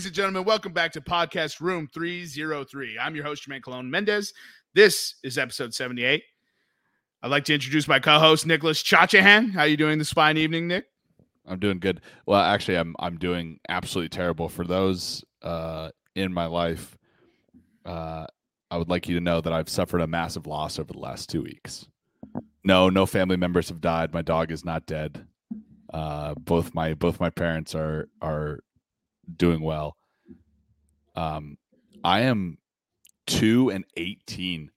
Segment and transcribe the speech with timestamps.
[0.00, 2.98] Ladies and gentlemen, welcome back to Podcast Room 303.
[2.98, 4.32] I'm your host, Jermaine Colon Mendez.
[4.74, 6.22] This is episode 78.
[7.22, 9.52] I'd like to introduce my co-host, Nicholas Chachahan.
[9.52, 10.86] How are you doing this fine evening, Nick?
[11.46, 12.00] I'm doing good.
[12.24, 14.48] Well, actually, I'm I'm doing absolutely terrible.
[14.48, 16.96] For those uh, in my life,
[17.84, 18.24] uh,
[18.70, 21.28] I would like you to know that I've suffered a massive loss over the last
[21.28, 21.86] two weeks.
[22.64, 24.14] No, no family members have died.
[24.14, 25.26] My dog is not dead.
[25.92, 28.60] Uh, both my both my parents are are
[29.36, 29.96] doing well.
[31.14, 31.58] Um,
[32.04, 32.58] I am
[33.26, 34.70] two and eighteen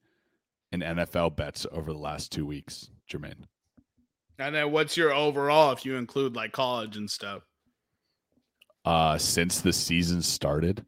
[0.72, 3.44] in NFL bets over the last two weeks, Jermaine.
[4.38, 7.42] And then what's your overall if you include like college and stuff?
[8.84, 10.84] Uh, since the season started,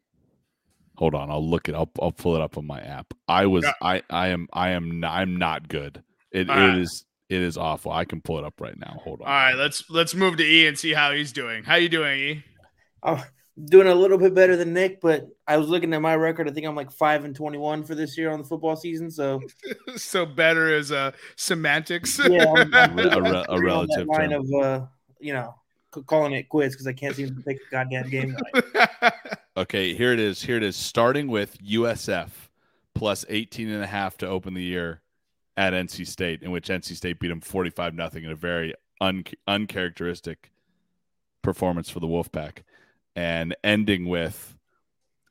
[0.97, 1.75] hold on, I'll look it.
[1.75, 3.13] I'll I'll pull it up on my app.
[3.27, 3.73] I was Yeah.
[3.81, 6.03] I I am I am not, I'm not good.
[6.31, 6.77] It, All it right.
[6.77, 7.91] is it is awful.
[7.91, 8.99] I can pull it up right now.
[9.03, 9.27] Hold on.
[9.27, 11.63] All right, let's let's move to E and see how he's doing.
[11.63, 12.43] How you doing, E?
[13.01, 13.23] I'm
[13.65, 16.49] doing a little bit better than Nick, but I was looking at my record.
[16.49, 19.09] I think I'm like five and twenty-one for this year on the football season.
[19.09, 19.41] So
[19.95, 22.19] so better as uh semantics.
[22.29, 24.45] yeah, I'm, I'm a, re- a relative line term.
[24.53, 24.85] of uh,
[25.19, 25.55] you know
[26.05, 28.35] calling it quits because I can't seem to pick a goddamn game.
[29.57, 30.43] Okay, here it is.
[30.43, 30.75] Here it is.
[30.75, 32.29] Starting with USF
[32.93, 35.01] plus 18 and a half to open the year
[35.57, 39.23] at NC State, in which NC State beat them 45 nothing in a very un-
[39.47, 40.51] uncharacteristic
[41.41, 42.59] performance for the Wolfpack.
[43.17, 44.55] And ending with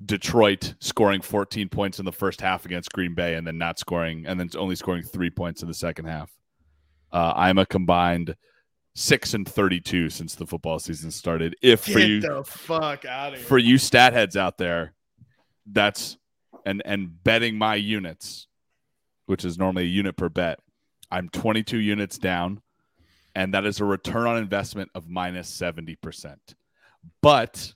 [0.04, 4.26] Detroit scoring 14 points in the first half against Green Bay and then not scoring,
[4.26, 6.30] and then only scoring three points in the second half.
[7.12, 8.36] Uh, I'm a combined
[8.94, 11.54] six and 32 since the football season started.
[11.62, 13.46] If for you, the fuck out of here.
[13.46, 14.94] for you stat heads out there,
[15.64, 16.18] that's
[16.64, 18.48] and and betting my units,
[19.26, 20.58] which is normally a unit per bet.
[21.10, 22.60] I'm 22 units down,
[23.34, 26.36] and that is a return on investment of minus 70%.
[27.22, 27.72] But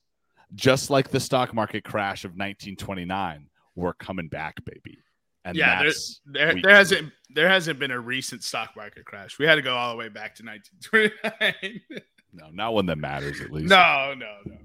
[0.54, 4.98] just like the stock market crash of 1929, we're coming back, baby.
[5.44, 5.82] And yeah,
[6.26, 9.38] there, there hasn't there hasn't been a recent stock market crash.
[9.38, 11.80] We had to go all the way back to 1929.
[12.34, 13.70] no, not one that matters at least.
[13.70, 14.56] no, no, no.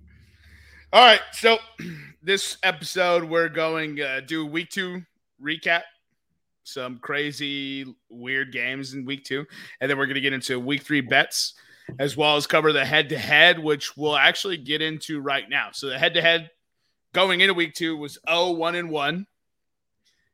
[0.91, 1.57] All right, so
[2.23, 5.01] this episode we're going uh, do week two
[5.41, 5.83] recap,
[6.63, 9.45] some crazy weird games in week two,
[9.79, 11.53] and then we're going to get into week three bets
[11.99, 15.69] as well as cover the head to head, which we'll actually get into right now.
[15.71, 16.49] So the head to head
[17.13, 19.27] going into week two was 0 1 and 1.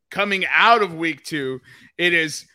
[0.09, 1.61] Coming out of week two,
[1.97, 2.45] it is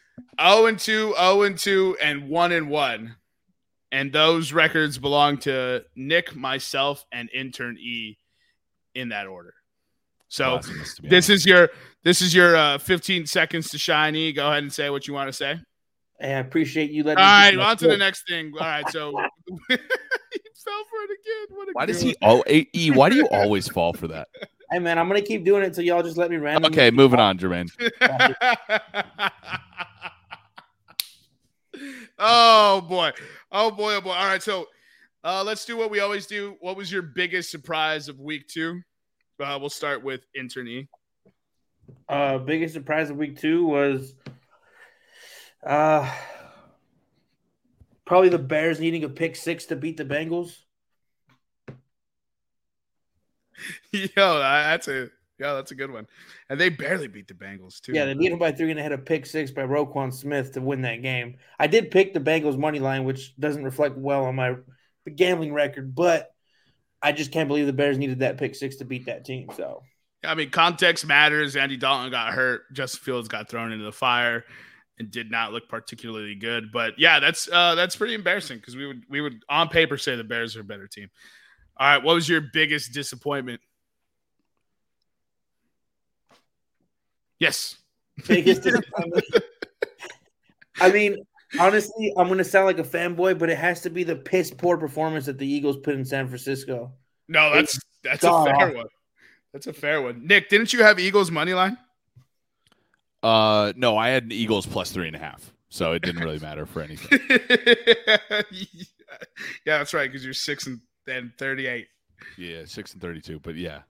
[0.40, 3.16] 0 and 2, 0 and 2, and 1 and 1.
[3.92, 8.18] And those records belong to Nick, myself, and intern E
[8.94, 9.54] in that order.
[10.28, 10.60] So
[11.02, 11.70] this is your
[12.02, 14.16] this is your uh, 15 seconds to shine.
[14.16, 14.32] E.
[14.32, 15.60] Go ahead and say what you want to say.
[16.20, 17.22] Hey, I appreciate you All letting.
[17.22, 18.52] me right, do on to the next thing.
[18.58, 19.10] All right, so
[19.48, 21.56] he fell for it again.
[21.56, 22.90] What a why does he oh E?
[22.90, 24.28] Why do you always fall for that?
[24.70, 26.76] Hey man, I'm gonna keep doing it until y'all just let me randomly.
[26.76, 27.70] Okay, moving on, Jermaine.
[32.18, 33.12] oh boy.
[33.52, 34.10] Oh boy, oh boy.
[34.10, 34.66] All right, so
[35.24, 36.56] uh, let's do what we always do.
[36.60, 38.80] What was your biggest surprise of week two?
[39.38, 40.88] Uh, we'll start with intern E.
[42.08, 44.14] Uh, biggest surprise of week two was,
[45.66, 46.10] uh,
[48.04, 50.56] probably the Bears needing a pick six to beat the Bengals.
[53.92, 56.06] Yo, that's a yeah, that's a good one.
[56.48, 57.92] And they barely beat the Bengals too.
[57.92, 60.52] Yeah, they beat them by three and they had a pick six by Roquan Smith
[60.52, 61.36] to win that game.
[61.58, 64.56] I did pick the Bengals money line, which doesn't reflect well on my
[65.14, 66.30] gambling record, but
[67.02, 69.50] I just can't believe the Bears needed that pick six to beat that team.
[69.56, 69.82] So
[70.24, 71.56] I mean, context matters.
[71.56, 72.72] Andy Dalton got hurt.
[72.72, 74.44] Justin Fields got thrown into the fire
[74.98, 76.72] and did not look particularly good.
[76.72, 80.16] But yeah, that's uh, that's pretty embarrassing because we would we would on paper say
[80.16, 81.10] the Bears are a better team.
[81.76, 83.60] All right, what was your biggest disappointment?
[87.38, 87.76] Yes.
[88.26, 89.24] biggest disappointment.
[90.80, 91.18] I mean,
[91.58, 94.78] honestly, I'm gonna sound like a fanboy, but it has to be the piss poor
[94.78, 96.92] performance that the Eagles put in San Francisco.
[97.28, 98.86] No, that's that's a fair one.
[99.52, 100.26] That's a fair one.
[100.26, 101.76] Nick, didn't you have Eagles money line?
[103.26, 106.38] Uh, no, I had an Eagles plus three and a half, so it didn't really
[106.38, 107.18] matter for anything.
[108.50, 110.08] yeah, that's right.
[110.10, 111.86] Because you're six and, and thirty-eight.
[112.38, 113.80] Yeah, six and thirty-two, but yeah,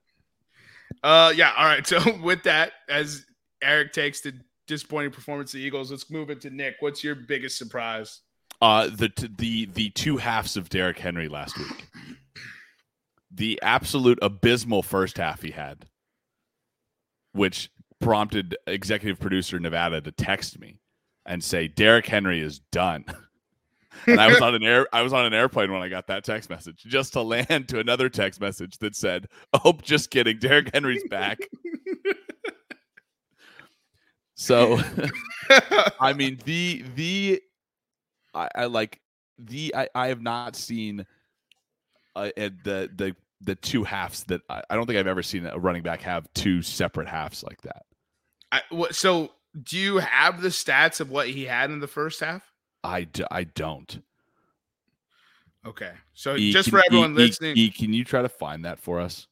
[1.02, 1.52] Uh, yeah.
[1.56, 1.86] All right.
[1.86, 3.24] So with that, as
[3.62, 4.32] Eric takes the
[4.66, 6.76] disappointing performance of the Eagles, let's move it to Nick.
[6.80, 8.20] What's your biggest surprise?
[8.62, 11.88] uh, the the the two halves of Derrick Henry last week,
[13.30, 15.84] the absolute abysmal first half he had,
[17.32, 17.70] which
[18.00, 20.78] prompted executive producer Nevada to text me
[21.24, 23.04] and say Derrick Henry is done.
[24.06, 26.24] and I was on an air I was on an airplane when I got that
[26.24, 30.70] text message just to land to another text message that said, "Oh, just kidding, Derrick
[30.72, 31.38] Henry's back."
[34.34, 34.80] so,
[36.00, 37.40] I mean, the the
[38.34, 39.00] I, I like
[39.38, 41.06] the I, I have not seen
[42.14, 45.58] uh, the the the two halves that I, I don't think I've ever seen a
[45.58, 47.82] running back have two separate halves like that.
[48.52, 52.20] I, what, so, do you have the stats of what he had in the first
[52.20, 52.42] half?
[52.84, 54.00] I, d- I don't.
[55.66, 58.64] Okay, so E, just can- for everyone E- listening, E, can you try to find
[58.64, 59.26] that for us?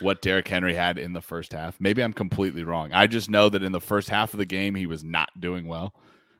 [0.00, 1.78] What Derrick Henry had in the first half?
[1.80, 2.92] Maybe I'm completely wrong.
[2.92, 5.66] I just know that in the first half of the game he was not doing
[5.66, 5.94] well,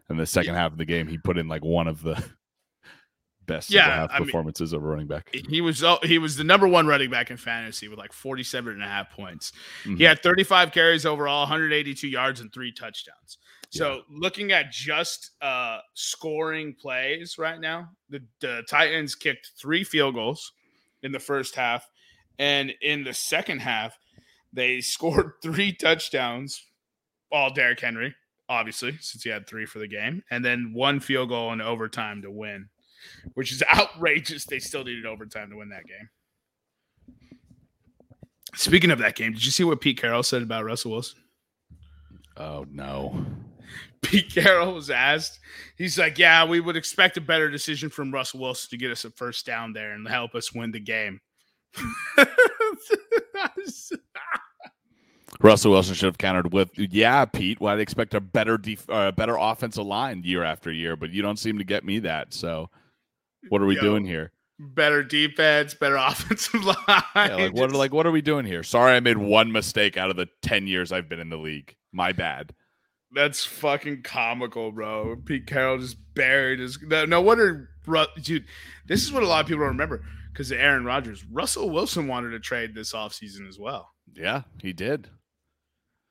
[0.08, 2.24] and the second half of the game he put in like one of the
[3.46, 5.34] best Yeah, half I mean- performances of a running back.
[5.34, 8.82] he was he was the number one running back in fantasy with like 47 and
[8.82, 9.52] a half points.
[9.84, 9.96] Mhm.
[9.98, 13.38] He had 35 carries overall, 182 yards, and three touchdowns.
[13.72, 20.14] So looking at just uh scoring plays right now, the, the Titans kicked three field
[20.16, 20.52] goals
[21.02, 21.88] in the first half,
[22.38, 23.96] and in the second half,
[24.52, 26.64] they scored three touchdowns,
[27.32, 28.14] all Derrick Henry,
[28.48, 32.22] obviously, since he had three for the game, and then one field goal in overtime
[32.22, 32.68] to win,
[33.34, 34.44] which is outrageous.
[34.44, 36.08] They still needed overtime to win that game.
[38.54, 41.20] Speaking of that game, did you see what Pete Carroll said about Russell Wilson?
[42.36, 43.24] Oh no.
[44.02, 45.40] Pete Carroll was asked.
[45.76, 49.04] He's like, "Yeah, we would expect a better decision from Russell Wilson to get us
[49.04, 51.20] a first down there and help us win the game."
[55.40, 57.60] Russell Wilson should have countered with, "Yeah, Pete.
[57.60, 61.22] Well, I'd expect a better def- uh, better offensive line year after year, but you
[61.22, 62.34] don't seem to get me that.
[62.34, 62.68] So,
[63.48, 63.80] what are we Yo.
[63.82, 64.32] doing here?
[64.62, 66.76] better defense, better offensive line.
[67.16, 67.72] Yeah, like what?
[67.72, 68.62] Like what are we doing here?
[68.62, 71.74] Sorry, I made one mistake out of the ten years I've been in the league.
[71.92, 72.52] My bad.
[73.12, 75.16] That's fucking comical, bro.
[75.24, 76.78] Pete Carroll just buried his.
[76.82, 77.70] No, wonder,
[78.22, 78.44] dude.
[78.86, 81.24] This is what a lot of people don't remember because of Aaron Rodgers.
[81.24, 83.90] Russell Wilson wanted to trade this offseason as well.
[84.14, 85.08] Yeah, he did.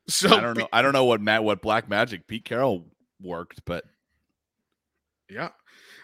[0.09, 0.67] So I don't know.
[0.73, 2.87] I don't know what Matt, what Black Magic Pete Carroll
[3.21, 3.85] worked, but
[5.29, 5.49] Yeah.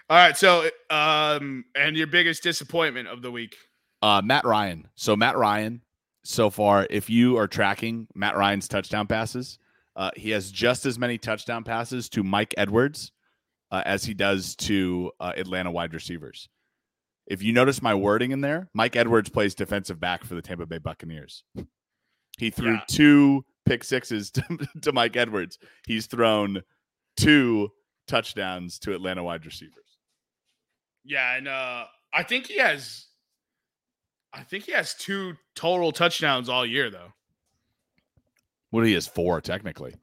[0.10, 0.38] All right.
[0.38, 3.56] So, um, and your biggest disappointment of the week?
[4.02, 4.88] uh, Matt Ryan.
[4.96, 5.81] So Matt Ryan,
[6.24, 9.57] so far, if you are tracking Matt Ryan's touchdown passes,
[9.96, 13.12] uh, he has just as many touchdown passes to Mike Edwards
[13.72, 16.50] uh, as he does to uh, Atlanta wide receivers.
[17.25, 20.68] If you notice my wording in there, Mike Edwards plays defensive back for the Tampa
[20.68, 21.44] Bay Buccaneers.
[22.38, 22.81] He threw Yeah.
[22.88, 24.44] two pick sixes to,
[24.84, 25.58] to Mike Edwards.
[25.88, 26.62] He's thrown
[27.18, 27.69] two
[28.08, 29.85] touchdowns to Atlanta wide receivers.
[31.06, 33.06] Yeah, and uh, I think he has.
[34.34, 37.13] I think he has two total touchdowns all year, though.
[38.72, 39.96] What he has four technically.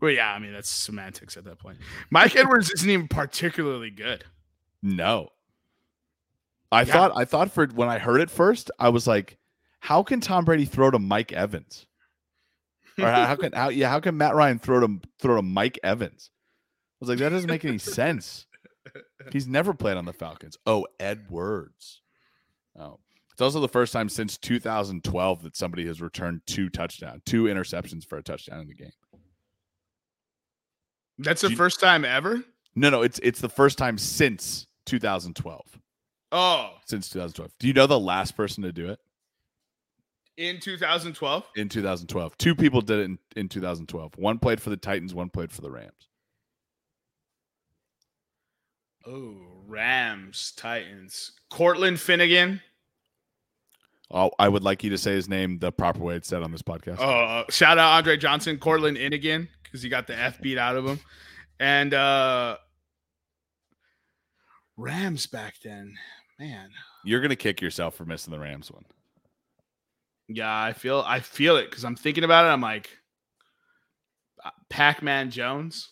[0.00, 1.78] Well, yeah, I mean that's semantics at that point.
[2.10, 4.24] Mike Edwards isn't even particularly good.
[4.82, 5.30] No.
[6.70, 6.92] I Yeah.
[6.92, 9.38] thought I thought for when I heard it first, I was like,
[9.80, 11.86] how can Tom Brady throw to Mike Evans?
[12.98, 15.78] Or how, how can how yeah, how can Matt Ryan throw to throw to Mike
[15.82, 16.30] Evans?
[16.32, 18.46] I was like, that doesn't make any sense.
[19.32, 20.56] He's never played on the Falcons.
[20.66, 22.02] Oh, Edwards.
[22.78, 22.98] Oh.
[23.32, 28.04] It's also the first time since 2012 that somebody has returned two touchdowns, two interceptions
[28.06, 28.92] for a touchdown in the game.
[31.18, 32.42] That's the you- first time ever.
[32.76, 35.78] No, no, it's it's the first time since 2012.
[36.32, 37.50] Oh, Since 2012.
[37.58, 39.00] Do you know the last person to do it?
[40.36, 41.44] in 2012.
[41.56, 42.38] in 2012.
[42.38, 44.12] Two people did it in, in 2012.
[44.16, 46.08] One played for the Titans, one played for the Rams.
[49.06, 52.60] Oh, Rams, Titans, Cortland Finnegan.
[54.10, 56.50] Oh, I would like you to say his name the proper way it's said on
[56.50, 56.96] this podcast.
[56.98, 60.76] Oh, uh, shout out Andre Johnson, Cortland Innigan, because he got the F beat out
[60.76, 60.98] of him.
[61.60, 62.56] And uh
[64.76, 65.94] Rams back then,
[66.38, 66.70] man.
[67.04, 68.84] You're gonna kick yourself for missing the Rams one.
[70.28, 72.48] Yeah, I feel I feel it because I'm thinking about it.
[72.48, 72.90] I'm like,
[74.44, 75.90] uh, Pac-Man Jones.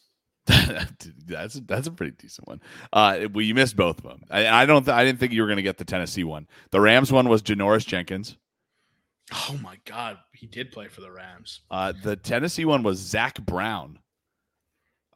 [1.26, 2.60] that's a, that's a pretty decent one.
[2.92, 4.22] Uh, well, you missed both of them.
[4.30, 4.84] I, I don't.
[4.84, 6.46] Th- I didn't think you were gonna get the Tennessee one.
[6.70, 8.36] The Rams one was Janoris Jenkins.
[9.32, 11.60] Oh my God, he did play for the Rams.
[11.70, 13.98] Uh, the Tennessee one was Zach Brown.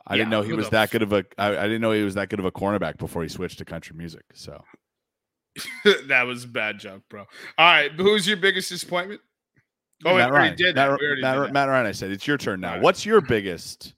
[0.07, 1.25] I didn't know he was that f- good of a.
[1.39, 3.65] I, I didn't know he was that good of a cornerback before he switched to
[3.65, 4.25] country music.
[4.35, 4.63] So
[6.09, 7.21] that was a bad joke, bro.
[7.21, 7.27] All
[7.59, 9.21] right, who's your biggest disappointment?
[10.05, 10.57] Oh, Matt already Ryan.
[10.57, 11.01] did Matt, that.
[11.01, 11.53] We already Matt.
[11.53, 12.73] Matt Ryan, I said it's your turn now.
[12.73, 12.83] Right.
[12.83, 13.95] What's your biggest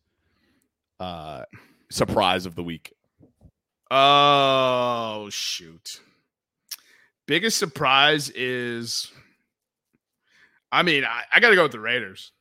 [1.01, 1.45] uh,
[1.91, 2.93] surprise of the week?
[3.91, 6.01] Oh shoot.
[7.27, 9.11] Biggest surprise is
[10.73, 12.33] I mean, I, I gotta go with the Raiders.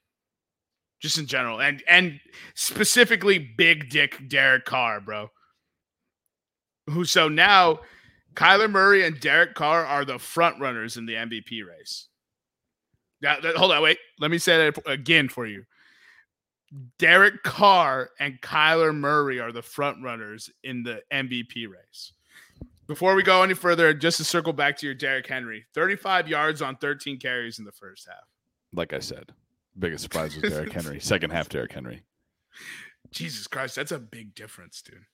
[1.02, 1.62] Just in general.
[1.62, 2.20] And and
[2.56, 5.30] specifically big dick Derek Carr, bro.
[6.90, 7.80] Who so now
[8.36, 12.08] Kyler Murray and Derek Carr are the front runners in the MVP race.
[13.22, 14.00] Now, hold on, wait.
[14.20, 15.64] Let me say that again for you.
[16.98, 22.14] Derek Carr and Kyler Murray are the front runners in the MVP race.
[22.88, 26.62] Before we go any further, just to circle back to your Derrick Henry, 35 yards
[26.62, 28.28] on 13 carries in the first half.
[28.74, 29.32] Like I said,
[29.78, 31.00] biggest surprise was Derrick Henry.
[31.02, 32.04] Second half, Derrick Henry.
[33.12, 35.06] Jesus Christ, that's a big difference, dude.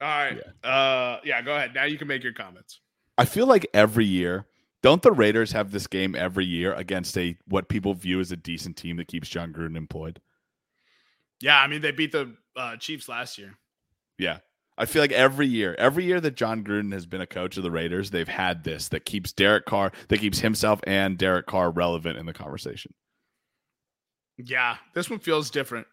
[0.00, 0.40] All right.
[0.64, 1.74] Uh yeah, go ahead.
[1.74, 2.80] Now you can make your comments.
[3.18, 4.46] I feel like every year,
[4.82, 8.36] don't the Raiders have this game every year against a what people view as a
[8.36, 10.20] decent team that keeps Jon Gruden employed?
[11.40, 13.54] Yeah, I mean they beat the uh, Chiefs last year.
[14.18, 14.38] Yeah.
[14.78, 17.62] I feel like every year, every year that Jon Gruden has been a coach of
[17.62, 21.70] the Raiders, they've had this that keeps Derek Carr, that keeps himself and Derek Carr
[21.70, 22.94] relevant in the conversation.
[24.38, 25.86] Yeah, this one feels different.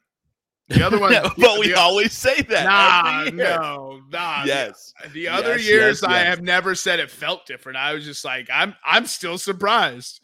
[0.70, 2.66] The other one, but we the- always say that.
[2.66, 4.44] nah, no, nah.
[4.46, 4.94] Yes.
[5.14, 6.28] The other Yes, years, yes, I yes.
[6.28, 7.78] have never said it felt different.
[7.78, 10.20] I was just like, I'm, I'm still surprised.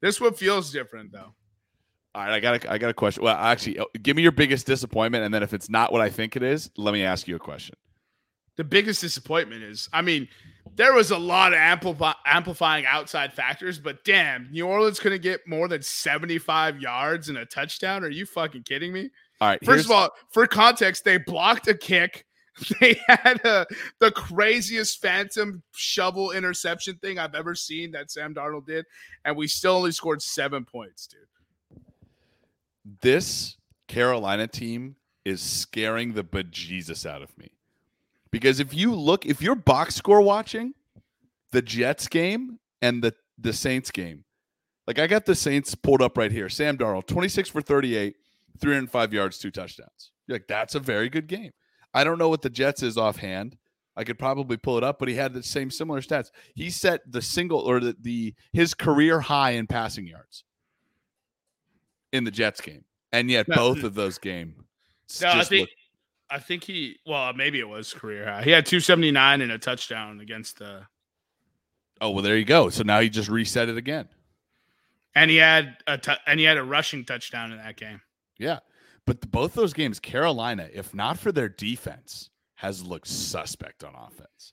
[0.00, 1.34] This one feels different though.
[2.14, 3.22] All right, I got a, I got a question.
[3.24, 6.10] Well, actually, uh, give me your biggest disappointment, and then if it's not what I
[6.10, 7.74] think it is, let me ask you a question.
[8.56, 10.26] The biggest disappointment is, I mean,
[10.74, 15.46] there was a lot of amplify, amplifying outside factors, but damn, New Orleans couldn't get
[15.46, 18.02] more than 75 yards and a touchdown.
[18.02, 19.10] Are you fucking kidding me?
[19.40, 22.24] All right, First of all, for context, they blocked a kick.
[22.80, 23.64] They had a,
[24.00, 28.84] the craziest phantom shovel interception thing I've ever seen that Sam Darnold did,
[29.24, 31.20] and we still only scored seven points, dude.
[33.00, 37.50] this Carolina team is scaring the bejesus out of me.
[38.30, 40.74] Because if you look, if you're box score watching
[41.52, 44.24] the Jets game and the, the Saints game,
[44.86, 46.48] like I got the Saints pulled up right here.
[46.48, 48.16] Sam Darnold, 26 for 38,
[48.60, 50.12] 305 yards, two touchdowns.
[50.26, 51.52] You're like, that's a very good game.
[51.94, 53.56] I don't know what the Jets is offhand.
[53.96, 56.30] I could probably pull it up, but he had the same similar stats.
[56.54, 60.44] He set the single or the, the his career high in passing yards
[62.12, 62.84] in the Jets game.
[63.12, 64.54] And yet both of those games
[65.22, 65.70] No, I think look-
[66.30, 68.42] I think he well maybe it was career high.
[68.42, 70.82] He had 279 and a touchdown against the
[72.00, 72.68] Oh, well there you go.
[72.68, 74.08] So now he just reset it again.
[75.16, 78.00] and he had a and he had a rushing touchdown in that game.
[78.38, 78.60] Yeah.
[79.06, 84.52] But both those games Carolina, if not for their defense, has looked suspect on offense.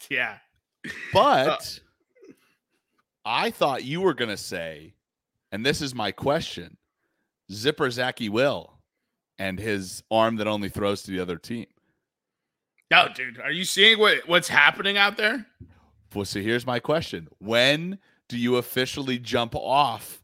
[0.10, 0.38] yeah.
[1.12, 1.80] But
[2.28, 2.32] uh,
[3.24, 4.94] I thought you were going to say,
[5.52, 6.76] and this is my question
[7.52, 8.78] Zipper Zachy Will
[9.38, 11.66] and his arm that only throws to the other team.
[12.90, 15.46] No, dude, are you seeing what what's happening out there?
[16.14, 17.98] Well, so here's my question When
[18.28, 20.22] do you officially jump off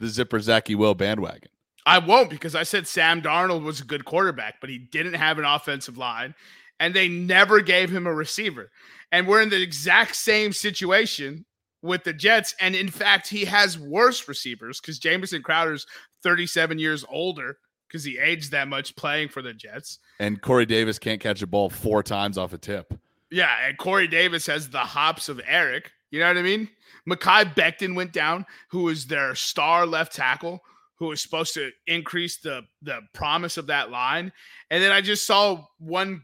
[0.00, 1.50] the Zipper Zachy Will bandwagon?
[1.86, 5.38] I won't because I said Sam Darnold was a good quarterback, but he didn't have
[5.38, 6.34] an offensive line
[6.80, 8.70] and they never gave him a receiver.
[9.12, 11.44] And we're in the exact same situation
[11.82, 12.54] with the Jets.
[12.60, 15.86] And in fact, he has worse receivers because Jamison Crowder's
[16.22, 19.98] 37 years older because he aged that much playing for the Jets.
[20.18, 22.94] And Corey Davis can't catch a ball four times off a tip.
[23.30, 25.92] Yeah, and Corey Davis has the hops of Eric.
[26.10, 26.68] You know what I mean?
[27.08, 30.60] Mekhi Becton went down, who was their star left tackle,
[30.96, 34.32] who was supposed to increase the the promise of that line.
[34.70, 36.22] And then I just saw one,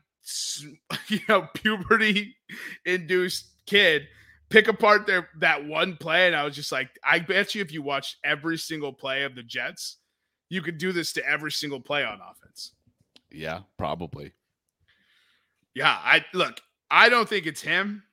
[1.08, 2.36] you know, puberty
[2.84, 4.08] induced kid
[4.48, 7.72] pick apart their that one play, and I was just like, I bet you if
[7.72, 9.98] you watched every single play of the Jets,
[10.48, 12.72] you could do this to every single play on offense.
[13.30, 14.32] Yeah, probably.
[15.74, 16.60] Yeah, I look.
[16.90, 18.04] I don't think it's him.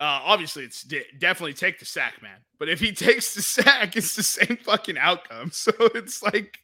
[0.00, 2.38] Uh, obviously, it's de- definitely take the sack, man.
[2.58, 5.52] But if he takes the sack, it's the same fucking outcome.
[5.60, 6.56] So it's like,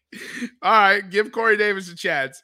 [0.62, 2.42] all right, give Corey Davis a chance.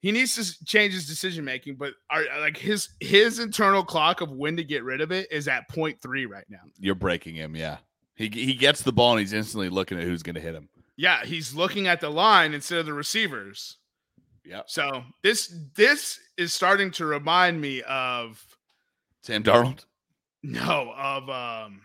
[0.00, 4.30] He needs to change his decision making, but are like his his internal clock of
[4.30, 6.60] when to get rid of it is at point three right now.
[6.78, 7.56] You're breaking him.
[7.56, 7.78] Yeah.
[8.14, 10.68] He, he gets the ball and he's instantly looking at who's going to hit him.
[10.96, 13.76] Yeah, he's looking at the line instead of the receivers.
[14.44, 14.62] Yeah.
[14.66, 18.42] So this this is starting to remind me of
[19.22, 19.84] Sam Darnold.
[20.46, 21.80] No, of um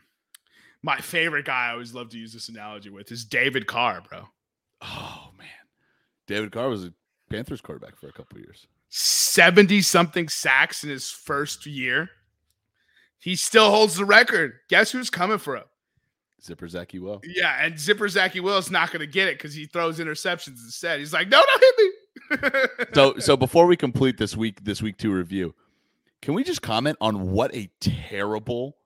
[0.84, 4.28] my favorite guy I always love to use this analogy with is David Carr, bro.
[4.82, 5.48] Oh, man.
[6.28, 6.94] David Carr was a
[7.30, 8.68] Panthers quarterback for a couple of years.
[8.90, 12.10] 70 something sacks in his first year.
[13.20, 14.54] He still holds the record.
[14.70, 15.64] Guess who's coming for him?
[16.44, 17.22] Zipper Zachy Will.
[17.24, 21.00] Yeah, and Zipper Zachy is not going to get it because he throws interceptions instead.
[21.00, 22.88] He's like, no, don't hit me.
[22.94, 25.54] So so before we complete this week this week two review,
[26.22, 28.78] can we just comment on what a terrible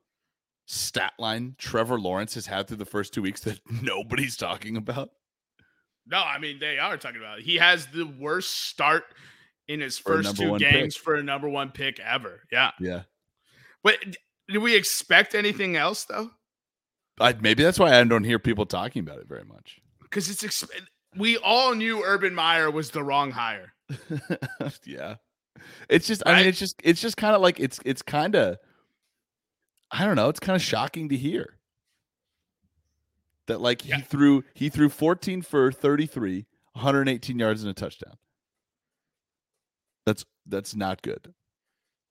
[0.66, 5.10] stat line Trevor Lawrence has had through the first two weeks that nobody's talking about?
[6.08, 7.46] no, I mean, they are talking about it.
[7.46, 9.06] He has the worst start
[9.68, 11.04] in his first two games pick.
[11.04, 12.44] for a number one pick ever.
[12.52, 12.72] Yeah.
[12.80, 13.04] Yeah.
[13.84, 13.98] But
[14.48, 16.32] do we expect anything else though?
[17.20, 19.80] I, maybe that's why I don't hear people talking about it very much.
[20.02, 20.70] Because it's exp-
[21.16, 23.74] we all knew Urban Meyer was the wrong hire.
[24.86, 25.16] yeah.
[25.90, 28.58] It's just I mean it's just it's just kind of like it's it's kind of
[29.92, 31.58] I don't know, it's kind of shocking to hear.
[33.48, 33.98] That like Yeah.
[33.98, 38.16] he threw he threw 14 for 33, 118 yards and a touchdown.
[40.06, 41.34] That's that's not good.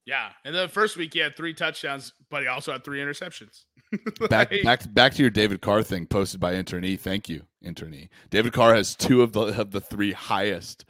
[0.06, 0.30] Yeah.
[0.44, 3.64] And then the first week he had three touchdowns, but he also had three interceptions.
[4.28, 6.98] Back Like, back back to your David Carr thing posted by Internee.
[6.98, 8.08] Thank you, Internee.
[8.30, 10.84] David Carr has two of the of the three highest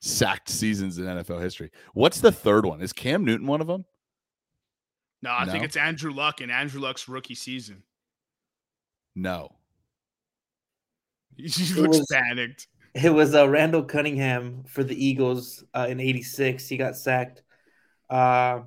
[0.00, 1.70] sacked seasons in NFL history.
[1.94, 2.80] What's the third one?
[2.80, 3.84] Is Cam Newton one of them?
[5.22, 7.82] No, I think it's Andrew Luck and Andrew Luck's rookie season.
[9.14, 9.50] No.
[11.36, 12.66] He just looks was- panicked.
[12.94, 16.66] It was uh, Randall Cunningham for the Eagles uh, in '86.
[16.66, 17.42] He got sacked
[18.08, 18.60] uh,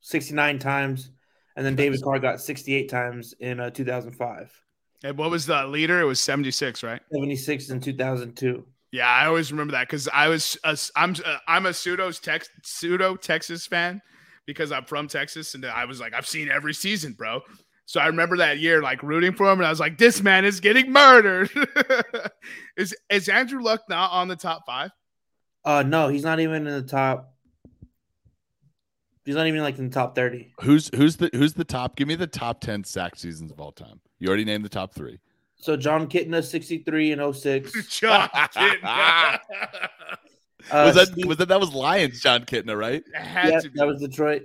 [0.00, 1.12] 69 times,
[1.54, 4.62] and then David Carr got 68 times in uh, 2005,
[5.04, 6.00] And what was the leader?
[6.00, 7.00] It was 76, right?
[7.12, 8.66] 76 in 2002.
[8.92, 12.48] Yeah, I always remember that because I was a, I'm uh, I'm a pseudo tex,
[12.64, 14.02] pseudo Texas fan
[14.46, 17.40] because I'm from Texas and I was like I've seen every season, bro.
[17.86, 20.44] So I remember that year like rooting for him and I was like, this man
[20.44, 21.50] is getting murdered.
[22.76, 24.90] is is Andrew Luck not on the top five?
[25.64, 27.34] Uh, no, he's not even in the top.
[29.24, 30.54] He's not even like in the top 30.
[30.62, 31.94] Who's who's the who's the top?
[31.94, 34.00] Give me the top 10 sack seasons of all time.
[34.18, 35.18] You already named the top 3.
[35.60, 37.88] So Jon Kitna 63 and 06.
[38.00, 39.38] Jon Kitna.
[40.70, 43.02] Uh, was that Steve- was that that was Lions Jon Kitna, right?
[43.14, 44.42] Yeah, that was Detroit.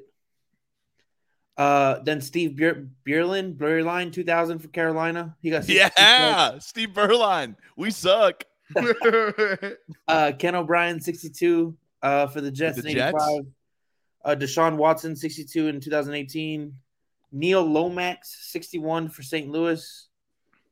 [1.57, 5.35] Uh, then Steve Bier- Beuerlein, Beuerlein 2000 for Carolina.
[5.41, 7.57] He got Yeah, Steve Beuerlein.
[7.75, 8.43] We suck.
[10.07, 13.15] Uh, Ken O'Brien 62 uh, for the Jets the in Jets?
[13.21, 13.45] 85.
[14.23, 16.73] Uh, Deshaun Watson 62 in 2018.
[17.33, 19.49] Neil Lomax 61 for St.
[19.49, 20.07] Louis.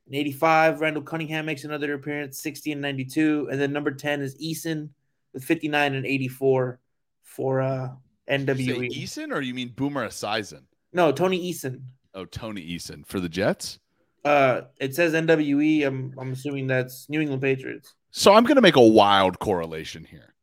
[0.08, 3.48] In 85, Randall Cunningham makes another appearance 60 and 92.
[3.52, 4.90] And then number 10 is Eason
[5.34, 6.80] with 59 and 84
[7.24, 7.90] for uh,
[8.28, 8.92] Did say NWE.
[8.92, 10.64] Eason or you mean Boomer Esiason?
[10.92, 11.82] No, Tony Eason.
[12.14, 13.80] Oh, Tony Eason for the Jets.
[14.26, 15.86] Uh, it says NWE.
[15.86, 17.94] I'm I'm assuming that's New England Patriots.
[18.12, 20.34] So I'm going to make a wild correlation here.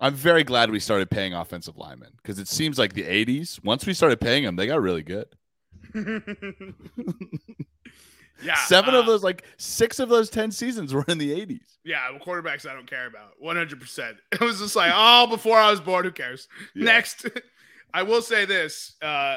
[0.00, 3.86] I'm very glad we started paying offensive linemen because it seems like the 80s, once
[3.86, 5.26] we started paying them, they got really good.
[8.42, 11.60] yeah, Seven of uh, those, like six of those 10 seasons were in the 80s.
[11.84, 13.32] Yeah, quarterbacks I don't care about.
[13.42, 14.14] 100%.
[14.32, 16.48] It was just like, oh, before I was born, who cares?
[16.74, 16.84] Yeah.
[16.84, 17.26] Next.
[17.94, 19.36] I will say this uh,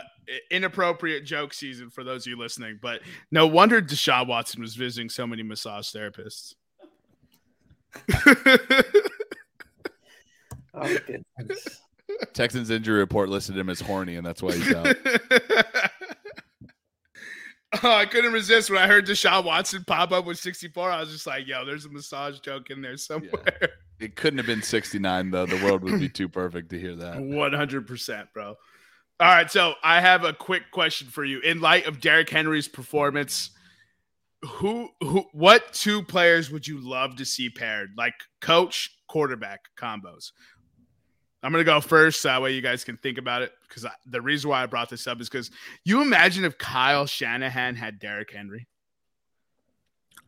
[0.50, 5.10] inappropriate joke season for those of you listening, but no wonder Deshaun Watson was visiting
[5.10, 6.54] so many massage therapists.
[10.78, 11.82] Oh, goodness.
[12.34, 14.96] Texans injury report listed him as horny, and that's why he's out.
[17.84, 20.90] Oh, I couldn't resist when I heard Deshaun Watson pop up with 64.
[20.90, 23.44] I was just like, yo, there's a massage joke in there somewhere.
[24.00, 25.46] it couldn't have been 69, though.
[25.46, 27.18] The world would be too perfect to hear that.
[27.18, 28.56] 100%, bro.
[29.18, 31.40] All right, so I have a quick question for you.
[31.40, 33.52] In light of Derrick Henry's performance,
[34.44, 37.92] who who what two players would you love to see paired?
[37.98, 40.32] Like coach quarterback combos.
[41.46, 43.86] I'm going to go first so that way you guys can think about it cuz
[44.06, 45.52] the reason why I brought this up is cuz
[45.84, 48.68] you imagine if Kyle Shanahan had Derrick Henry.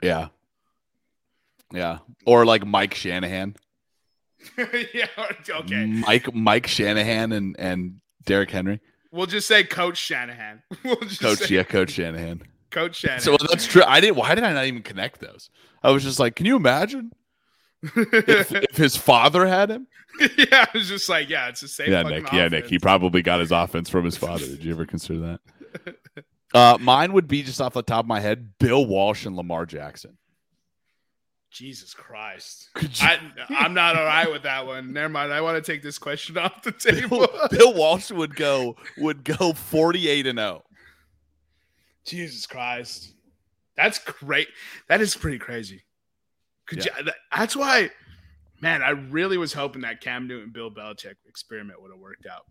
[0.02, 0.28] Yeah.
[1.74, 2.00] Yeah.
[2.26, 3.56] Or like Mike Shanahan.
[4.94, 5.08] yeah,
[5.50, 5.86] okay.
[5.86, 8.80] Mike Mike Shanahan and and Derrick Henry.
[9.12, 10.62] We'll just say coach Shanahan.
[10.84, 12.44] We'll just Coach, say yeah, Coach Shanahan.
[12.70, 13.22] coach Shanahan.
[13.22, 13.84] So that's true.
[13.84, 14.18] I didn't.
[14.18, 15.50] Why did I not even connect those?
[15.82, 17.12] I was just like, can you imagine
[17.84, 19.88] if, if his father had him?
[20.38, 21.92] yeah, I was just like, yeah, it's the same.
[21.92, 22.32] Yeah, Nick.
[22.32, 22.68] Yeah, Nick.
[22.68, 24.46] He probably got his offense from his father.
[24.46, 25.40] Did you ever consider
[25.86, 26.24] that?
[26.54, 29.66] Uh, mine would be just off the top of my head: Bill Walsh and Lamar
[29.66, 30.18] Jackson.
[31.52, 32.70] Jesus Christ.
[32.82, 32.88] You?
[33.02, 34.94] I, I'm not all right with that one.
[34.94, 35.34] Never mind.
[35.34, 37.28] I want to take this question off the table.
[37.28, 40.42] Bill, Bill Walsh would go would go forty eight and oh.
[40.42, 40.64] zero.
[42.06, 43.14] Jesus Christ.
[43.76, 44.48] That's great.
[44.88, 45.84] That is pretty crazy.
[46.68, 47.90] Could you, that- that's why,
[48.62, 52.46] man, I really was hoping that Cam Newton Bill Belichick experiment would have worked out.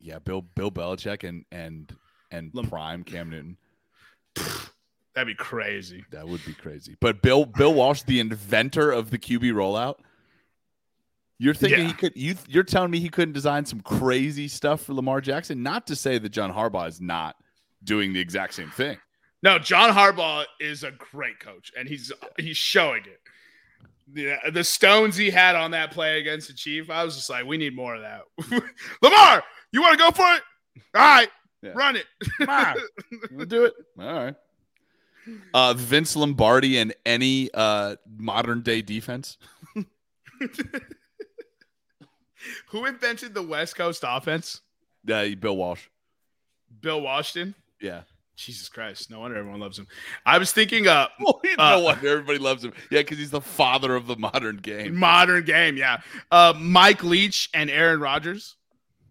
[0.00, 1.94] Yeah, Bill Bill Belichick and and
[2.30, 3.56] and Lam- prime Cam Newton.
[5.14, 6.04] That'd be crazy.
[6.10, 6.96] That would be crazy.
[7.00, 9.96] But Bill Bill Walsh, the inventor of the QB rollout,
[11.38, 11.86] you're thinking Yeah.
[11.86, 15.62] he could you you're telling me he couldn't design some crazy stuff for Lamar Jackson?
[15.62, 17.36] Not to say that John Harbaugh is not
[17.82, 18.98] doing the exact same thing.
[19.44, 23.20] No, John Harbaugh is a great coach, and he's he's showing it.
[24.14, 27.44] Yeah, the stones he had on that play against the Chief, I was just like,
[27.44, 28.22] we need more of that.
[29.02, 30.42] Lamar, you want to go for it?
[30.94, 31.28] All right,
[31.62, 31.72] Yeah.
[31.74, 32.06] run it.
[32.40, 32.74] Lamar,
[33.32, 33.74] we'll do it.
[33.98, 34.34] All right.
[35.54, 39.36] Uh, Vince Lombardi and any uh, modern day defense.
[42.68, 44.60] Who invented the West Coast offense?
[45.10, 45.82] Uh, Bill Walsh.
[46.80, 47.54] Bill Washington.
[47.80, 48.02] Yeah.
[48.36, 49.86] Jesus Christ, no wonder everyone loves him.
[50.26, 52.72] I was thinking, uh, no Uh, wonder everybody loves him.
[52.90, 54.96] Yeah, because he's the father of the modern game.
[54.96, 55.98] modern game, yeah.
[56.32, 58.56] Uh, Mike Leach and Aaron Rodgers.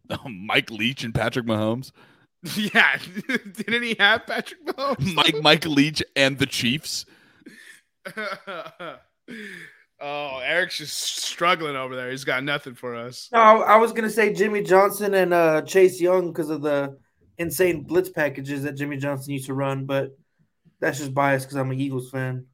[0.30, 1.92] Mike Leach and Patrick Mahomes.
[2.58, 5.14] Yeah, didn't he have Patrick Mahomes?
[5.16, 7.06] Mike Mike Leach and the Chiefs.
[10.02, 12.12] oh, Eric's just struggling over there.
[12.12, 13.30] He's got nothing for us.
[13.32, 16.98] No, I was gonna say Jimmy Johnson and uh, Chase Young because of the
[17.38, 20.18] insane blitz packages that Jimmy Johnson used to run, but
[20.80, 22.46] that's just biased because I'm an Eagles fan.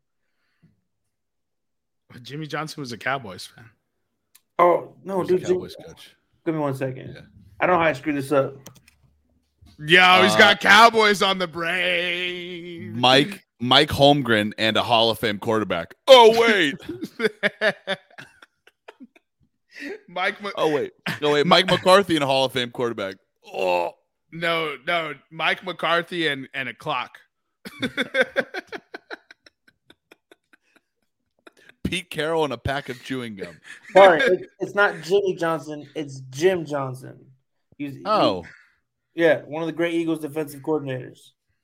[2.22, 3.70] Jimmy Johnson was a Cowboys fan.
[4.58, 5.42] Oh no, Who's the dude!
[5.48, 6.16] Jimmy- Cowboys coach.
[6.46, 7.14] give me one second.
[7.16, 7.22] Yeah.
[7.60, 8.56] I don't know how I screwed this up.
[9.78, 13.00] Yo, he's Uh, got Cowboys on the brain.
[13.00, 15.94] Mike Mike Holmgren and a Hall of Fame quarterback.
[16.08, 16.76] Oh wait.
[20.08, 20.42] Mike.
[20.42, 20.92] Ma- Oh wait.
[21.22, 21.46] No wait.
[21.46, 23.16] Mike McCarthy and a Hall of Fame quarterback.
[23.46, 23.94] Oh.
[24.32, 27.18] No, no, Mike McCarthy and and a clock.
[31.84, 33.60] Pete Carroll and a pack of chewing gum.
[33.94, 35.88] Sorry, it, it's not Jimmy Johnson.
[35.96, 37.26] It's Jim Johnson.
[37.78, 38.44] He's, he- Oh,
[39.16, 41.20] yeah, one of the great Eagles defensive coordinators.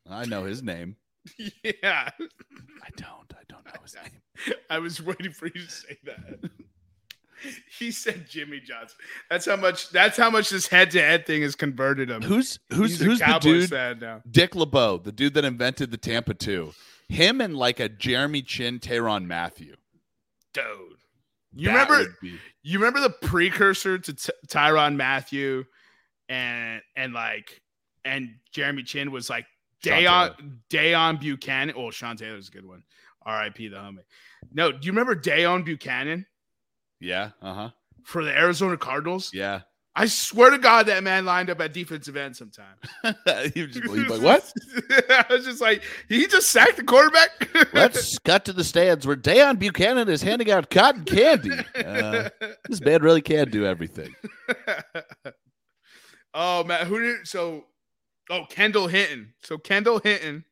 [0.10, 0.96] I know his name.
[1.64, 3.34] yeah, I don't.
[3.34, 4.56] I don't know his name.
[4.70, 6.50] I was waiting for you to say that.
[7.80, 8.98] He said Jimmy Johnson.
[9.30, 9.90] That's how much.
[9.90, 12.22] That's how much this head-to-head thing has converted him.
[12.22, 14.22] Who's who's He's who's the dude?
[14.32, 16.74] Dick LeBeau, the dude that invented the Tampa two.
[17.10, 19.76] Him and like a Jeremy Chinn, Tyrann Mathieu.
[20.54, 20.64] Dude,
[21.54, 22.16] you That remember?
[22.22, 25.66] be- You remember the precursor to T- Tyrann Mathieu,
[26.30, 27.62] and and like
[28.06, 29.46] and Jeremy Chinn was like
[29.84, 31.74] Deone Deone Bucannon.
[31.76, 32.84] Oh, Sean Taylor's a good one.
[33.26, 33.68] R.I.P.
[33.70, 33.98] the homie.
[34.54, 36.26] No, do you remember Deone Bucannon
[37.00, 37.32] Yeah.
[37.42, 37.70] Uh huh.
[38.04, 39.32] for the Arizona Cardinals?
[39.34, 39.62] Yeah.
[39.98, 42.82] I swear to God, that man lined up at defensive end sometimes.
[43.56, 44.52] you just believe like what?
[45.10, 47.50] I was just like, he just sacked the quarterback.
[47.74, 51.52] Let's cut to the stands where Deone Bucannon is handing out cotton candy.
[51.78, 52.30] Uh,
[52.68, 54.14] this man really can do everything.
[56.34, 57.66] oh man, who did so?
[58.30, 59.34] Oh, Kendall Hinton.
[59.44, 60.44] So Kendall Hinton,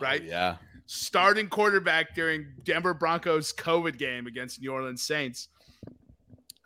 [0.00, 0.20] Right.
[0.22, 0.56] Oh, yeah.
[0.86, 5.48] starting quarterback during Denver Broncos COVID game against New Orleans Saints,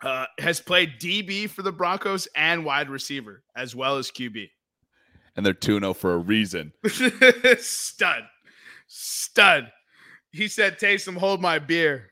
[0.02, 4.50] uh, has played DB for the Broncos and wide receiver as well as QB.
[5.37, 6.72] And they're 2 0 for a reason.
[7.59, 8.22] Stud,
[8.87, 9.70] stud.
[10.32, 12.11] He said, "Taysom, hold my beer."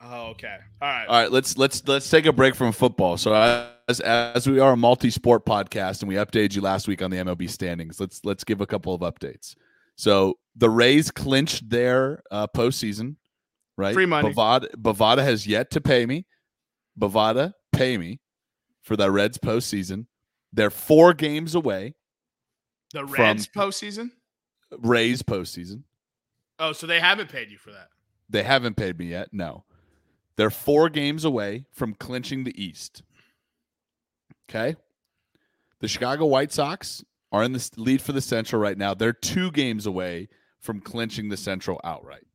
[0.00, 0.56] Oh, okay.
[0.82, 1.06] All right.
[1.06, 3.16] All right, let's let's let's take a break from football.
[3.16, 3.34] So
[3.88, 7.16] as as we are a multi-sport podcast and we updated you last week on the
[7.16, 9.54] MLB standings, let's let's give a couple of updates.
[9.96, 13.16] So the Rays clinched their uh, postseason,
[13.76, 13.94] right?
[13.94, 14.32] Free money.
[14.32, 16.26] Bovada, Bovada has yet to pay me.
[16.98, 18.20] Bovada, pay me
[18.82, 20.06] for the Reds postseason.
[20.52, 21.94] They're four games away.
[22.92, 24.10] The Reds postseason.
[24.78, 25.82] Rays postseason.
[26.58, 27.88] Oh, so they haven't paid you for that.
[28.30, 29.28] They haven't paid me yet.
[29.32, 29.64] No.
[30.36, 33.02] They're four games away from clinching the East.
[34.48, 34.76] Okay.
[35.80, 38.94] The Chicago White Sox are in the lead for the Central right now.
[38.94, 40.28] They're two games away
[40.60, 42.26] from clinching the Central outright.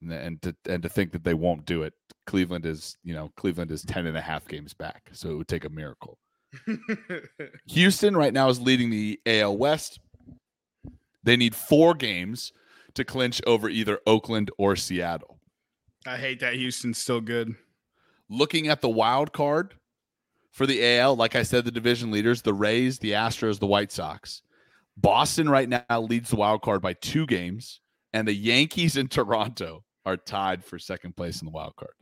[0.00, 1.92] And, to, and to think that they won't do it,
[2.26, 5.10] Cleveland is, you know, Cleveland is 10 and a half games back.
[5.12, 6.18] So it would take a miracle.
[7.66, 9.98] Houston right now is leading the AL West.
[11.24, 12.52] They need four games
[12.94, 15.38] to clinch over either Oakland or Seattle.
[16.06, 17.54] I hate that Houston's still good.
[18.30, 19.74] Looking at the wild card
[20.52, 23.92] for the AL, like I said, the division leaders, the Rays, the Astros, the White
[23.92, 24.42] Sox.
[24.96, 27.80] Boston right now leads the wild card by two games,
[28.12, 31.92] and the Yankees in Toronto are tied for second place in the wild card.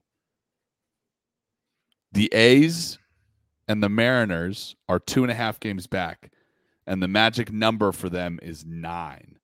[2.12, 2.98] The A's
[3.66, 6.30] and the Mariners are two and a half games back,
[6.86, 9.38] and the magic number for them is nine.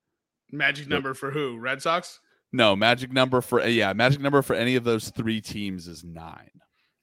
[0.53, 1.59] Magic number for who?
[1.59, 2.21] Red Sox.
[2.53, 6.51] No, magic number for yeah, magic number for any of those three teams is nine.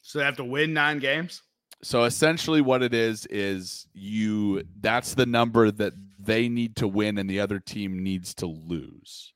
[0.02, 1.41] So they have to win nine games.
[1.84, 7.17] So essentially what it is is you that's the number that they need to win
[7.17, 9.34] and the other team needs to lose.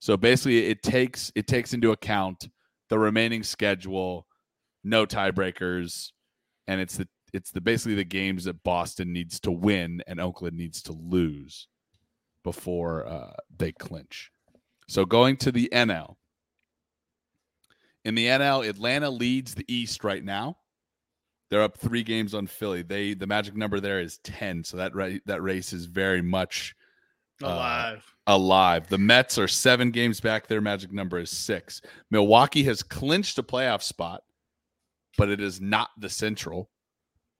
[0.00, 2.48] So basically it takes it takes into account
[2.88, 4.26] the remaining schedule,
[4.82, 6.10] no tiebreakers,
[6.66, 10.56] and it's the it's the basically the games that Boston needs to win and Oakland
[10.56, 11.68] needs to lose
[12.42, 14.30] before uh, they clinch.
[14.88, 16.16] So going to the NL,
[18.04, 20.56] In the NL, Atlanta leads the East right now.
[21.50, 22.82] They're up three games on Philly.
[22.82, 26.74] They the magic number there is ten, so that ra- that race is very much
[27.42, 28.14] uh, Alive.
[28.26, 28.88] alive.
[28.88, 30.46] The Mets are seven games back.
[30.46, 31.80] Their magic number is six.
[32.10, 34.22] Milwaukee has clinched a playoff spot,
[35.16, 36.70] but it is not the Central.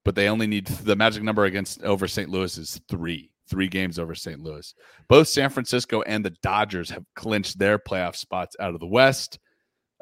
[0.05, 2.31] But they only need the magic number against over St.
[2.31, 3.31] Louis is three.
[3.49, 4.41] Three games over St.
[4.41, 4.73] Louis.
[5.09, 9.41] Both San Francisco and the Dodgers have clinched their playoff spots out of the West.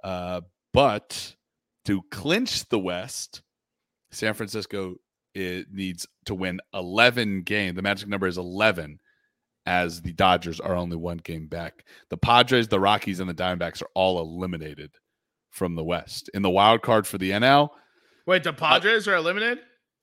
[0.04, 0.42] Uh,
[0.74, 1.34] but
[1.86, 3.42] to clinch the West,
[4.10, 4.96] San Francisco
[5.34, 7.76] it needs to win 11 games.
[7.76, 8.98] The magic number is 11
[9.68, 11.84] as the Dodgers are only one game back.
[12.08, 14.92] The Padres, the Rockies, and the Diamondbacks are all eliminated
[15.50, 16.30] from the West.
[16.32, 17.68] In the wild card for the NL,
[18.26, 19.60] Wait, the Padres are eliminated?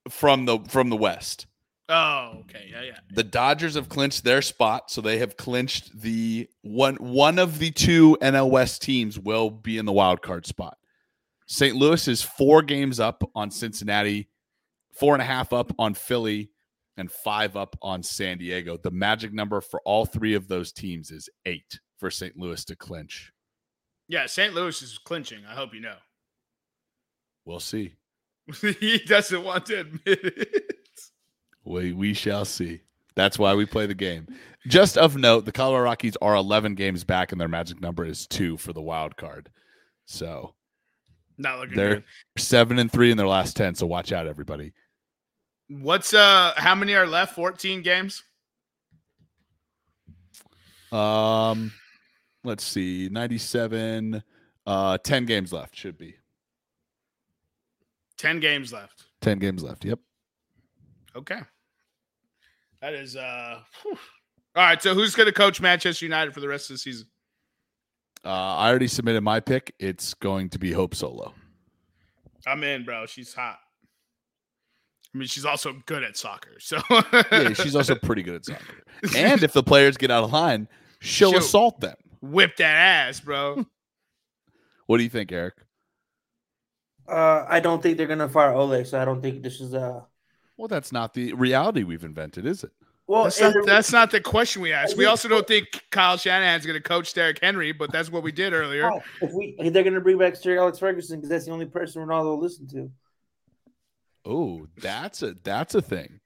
[0.09, 1.47] from the from the West.
[1.89, 2.67] Oh, okay.
[2.71, 2.97] Yeah, yeah.
[3.11, 7.71] The Dodgers have clinched their spot, so they have clinched the one one of the
[7.71, 10.77] two NL West teams will be in the wild card spot.
[11.47, 11.75] St.
[11.75, 14.29] Louis is four games up on Cincinnati,
[14.93, 16.49] four and a half up on Philly,
[16.97, 18.77] and five up on San Diego.
[18.77, 22.37] The magic number for all three of those teams is eight for St.
[22.37, 23.31] Louis to clinch.
[24.07, 24.53] Yeah, St.
[24.53, 25.39] Louis is clinching.
[25.49, 25.95] I hope you know.
[27.45, 27.93] We'll see.
[28.79, 30.71] he doesn't want to admit it.
[31.63, 32.81] We we shall see.
[33.15, 34.27] That's why we play the game.
[34.67, 38.27] Just of note, the Colorado Rockies are 11 games back, and their magic number is
[38.27, 39.49] two for the wild card.
[40.05, 40.53] So
[41.37, 42.03] Not looking they're good.
[42.37, 43.75] seven and three in their last 10.
[43.75, 44.73] So watch out, everybody.
[45.67, 47.35] What's uh how many are left?
[47.35, 48.23] 14 games?
[50.91, 51.73] Um,
[52.43, 54.23] let's see, 97,
[54.65, 56.15] uh, 10 games left should be
[58.17, 59.03] 10 games left.
[59.21, 59.83] 10 games left.
[59.83, 59.99] Yep.
[61.15, 61.39] Okay.
[62.81, 63.97] That is uh whew.
[64.55, 64.81] all right.
[64.81, 67.07] So who's gonna coach Manchester United for the rest of the season?
[68.23, 69.73] Uh, I already submitted my pick.
[69.79, 71.33] It's going to be Hope Solo.
[72.47, 73.05] I'm in, bro.
[73.05, 73.59] She's hot.
[75.15, 76.59] I mean, she's also good at soccer.
[76.59, 76.77] So
[77.31, 78.83] Yeah, she's also pretty good at soccer.
[79.15, 80.67] And if the players get out of line,
[80.99, 81.95] she'll She'll- assault them.
[82.21, 83.65] whip that ass, bro.
[84.87, 85.55] What do you think, Eric?
[87.07, 90.01] Uh, I don't think they're gonna fire Ole, so I don't think this is uh.
[90.57, 92.71] Well, that's not the reality we've invented, is it?
[93.07, 94.97] Well, That's not, the- that's not the question we asked.
[94.97, 98.31] We also don't think Kyle Shanahan's going to coach Derrick Henry, but that's what we
[98.31, 98.91] did earlier.
[98.91, 101.65] oh, if we if they're gonna bring back Sir Alex Ferguson because that's the only
[101.67, 102.91] person Ronaldo will listen to.
[104.25, 106.19] Oh, that's a that's a thing.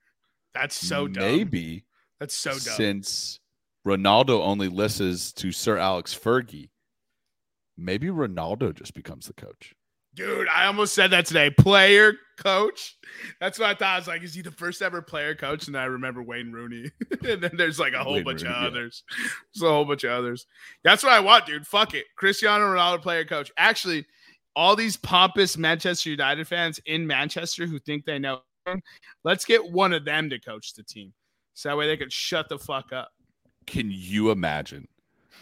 [0.54, 1.24] That's so dumb.
[1.24, 1.86] Maybe
[2.20, 2.60] That's so dumb.
[2.60, 3.40] since
[3.88, 6.70] Ronaldo only listens to Sir Alex Fergie,
[7.78, 9.74] maybe Ronaldo just becomes the coach.
[10.16, 11.52] Dude, I almost said that today.
[11.52, 12.98] Player coach.
[13.40, 13.94] That's what I thought.
[13.94, 15.68] I was like, is he the first ever player coach?
[15.68, 16.90] And I remember Wayne Rooney.
[17.28, 18.68] and then there's like a whole Wayne bunch Rooney, of yeah.
[18.68, 19.04] others.
[19.54, 20.48] There's a whole bunch of others.
[20.84, 21.68] That's what I want, dude.
[21.68, 22.06] Fuck it.
[22.18, 23.52] Cristiano Ronaldo player coach.
[23.56, 24.08] Actually,
[24.56, 28.42] all these pompous Manchester United fans in Manchester who think they know,
[29.24, 31.14] let's get one of them to coach the team.
[31.54, 33.10] So that way they could shut the fuck up.
[33.68, 34.88] Can you imagine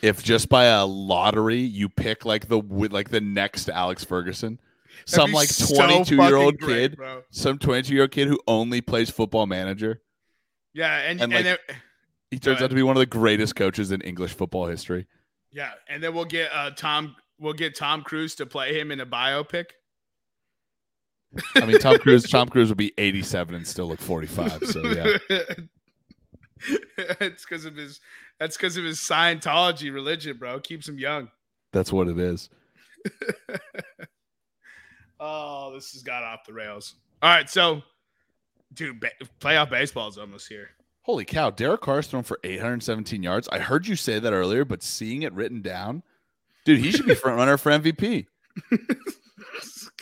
[0.02, 2.58] if just by a lottery you pick like the
[2.91, 4.60] like the next Alex Ferguson,
[5.06, 7.22] some like so twenty two year old great, kid, bro.
[7.32, 10.02] some twenty two year old kid who only plays Football Manager.
[10.74, 11.78] Yeah, and, And, and, like- then,
[12.32, 15.08] He turns out to be one of the greatest coaches in English football history.
[15.52, 19.00] yeah, and then we'll get uh Tom we'll get Tom Cruise to play him in
[19.00, 19.65] a biopic.
[21.56, 22.23] I mean, Tom Cruise.
[22.30, 24.63] Tom Cruise would be eighty seven and still look forty five.
[24.65, 25.17] So yeah,
[26.97, 28.00] it's because of his
[28.39, 30.60] that's because of his Scientology religion, bro.
[30.60, 31.30] Keeps him young.
[31.73, 32.50] that's what it is.
[35.19, 36.95] Oh, this has got off the rails.
[37.21, 37.82] All right, so
[38.73, 40.69] dude, ba- playoff baseball is almost here.
[41.02, 41.50] Holy cow!
[41.50, 43.47] Derek Carr's thrown for eight hundred seventeen yards.
[43.50, 46.04] I heard you say that earlier, but seeing it written down,
[46.67, 48.25] dude, he should be front runner for MVP.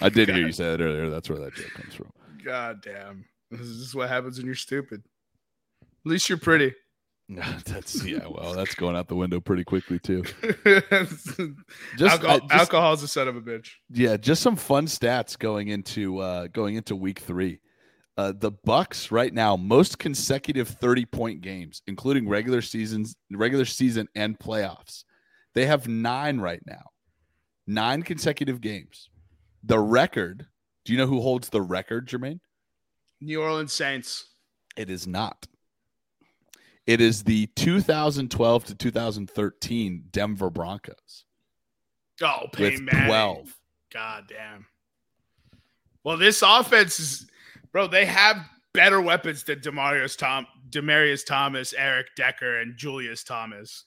[0.01, 1.09] I did hear you say that earlier.
[1.11, 2.09] That's where that joke comes from.
[2.43, 3.25] God damn.
[3.51, 5.03] This is what happens when you're stupid.
[5.83, 6.73] At least you're pretty.
[7.29, 8.25] that's yeah.
[8.27, 10.23] Well, that's going out the window pretty quickly too.
[11.97, 13.69] Just, alcohol, I- just- alcohol's a son of a bitch.
[13.91, 17.59] yeah, just some fun stats going into uh, going into week three.
[18.17, 24.07] Uh, the Bucs right now most consecutive thirty point games, including regular seasons, regular season
[24.15, 25.03] and playoffs.
[25.55, 26.91] They have nine right now,
[27.65, 29.09] nine consecutive games.
[29.63, 30.45] The record.
[30.83, 32.39] Do you know who holds the record, Jermaine?
[33.19, 34.27] New Orleans Saints.
[34.77, 35.47] It is not.
[36.85, 41.23] It is the 2012 to 2013 Denver Broncos
[42.21, 43.07] Oh, with Peyton Manning.
[43.07, 43.55] 12.
[43.91, 44.67] God damn.
[46.03, 47.27] Well, this offense is,
[47.71, 47.87] bro.
[47.87, 48.37] They have
[48.73, 53.85] better weapons than Demaryius Tom, Demaryius Thomas, Eric Decker, and Julius Thomas.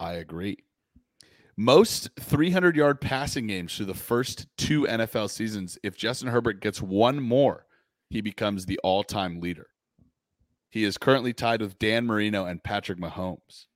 [0.00, 0.58] I agree.
[1.56, 5.78] Most 300 yard passing games through the first two NFL seasons.
[5.82, 7.66] If Justin Herbert gets one more,
[8.10, 9.68] he becomes the all time leader.
[10.70, 13.66] He is currently tied with Dan Marino and Patrick Mahomes.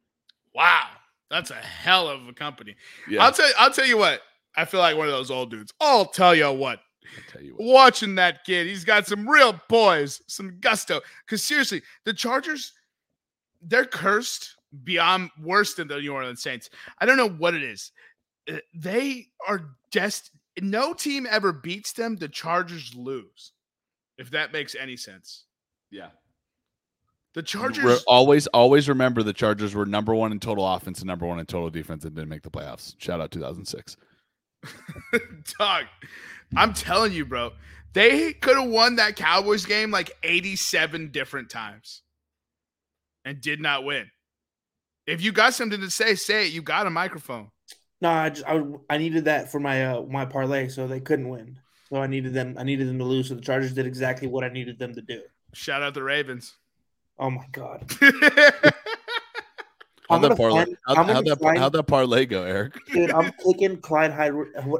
[0.52, 0.88] Wow,
[1.30, 2.74] that's a hell of a company.
[3.08, 3.48] Yeah, I'll tell.
[3.58, 4.22] I'll tell you what.
[4.56, 5.72] I feel like one of those old dudes.
[5.80, 6.80] I'll tell you what.
[7.04, 7.64] I'll tell you what.
[7.64, 11.00] Watching that kid, he's got some real poise, some gusto.
[11.24, 12.72] Because seriously, the Chargers,
[13.62, 16.70] they're cursed beyond worse than the New Orleans Saints.
[16.98, 17.92] I don't know what it is.
[18.50, 22.16] Uh, They are just no team ever beats them.
[22.16, 23.52] The Chargers lose.
[24.18, 25.44] If that makes any sense.
[25.90, 26.08] Yeah.
[27.34, 28.02] The Re- Chargers.
[28.06, 31.46] always, always remember the Chargers were number one in total offense and number one in
[31.46, 32.94] total defense and didn't make the playoffs.
[32.98, 33.96] Shout out 2006.
[35.58, 35.84] Dog,
[36.56, 37.52] I'm telling you, bro.
[37.94, 42.02] They could have won that Cowboys game like 87 different times
[43.24, 44.10] and did not win.
[45.08, 46.52] If you got something to say, say it.
[46.52, 47.50] You got a microphone.
[48.02, 51.28] No, I just I, I needed that for my uh my parlay, so they couldn't
[51.30, 51.58] win.
[51.88, 52.56] So I needed them.
[52.58, 53.28] I needed them to lose.
[53.28, 55.22] So the Chargers did exactly what I needed them to do.
[55.54, 56.54] Shout out the Ravens.
[57.18, 57.90] Oh my god!
[60.10, 60.64] How'd that parlay?
[60.64, 62.74] find- How'd, how'd that, find- how'd that parlay go, Eric?
[62.92, 64.32] Dude, I'm clicking Clyde Hyde,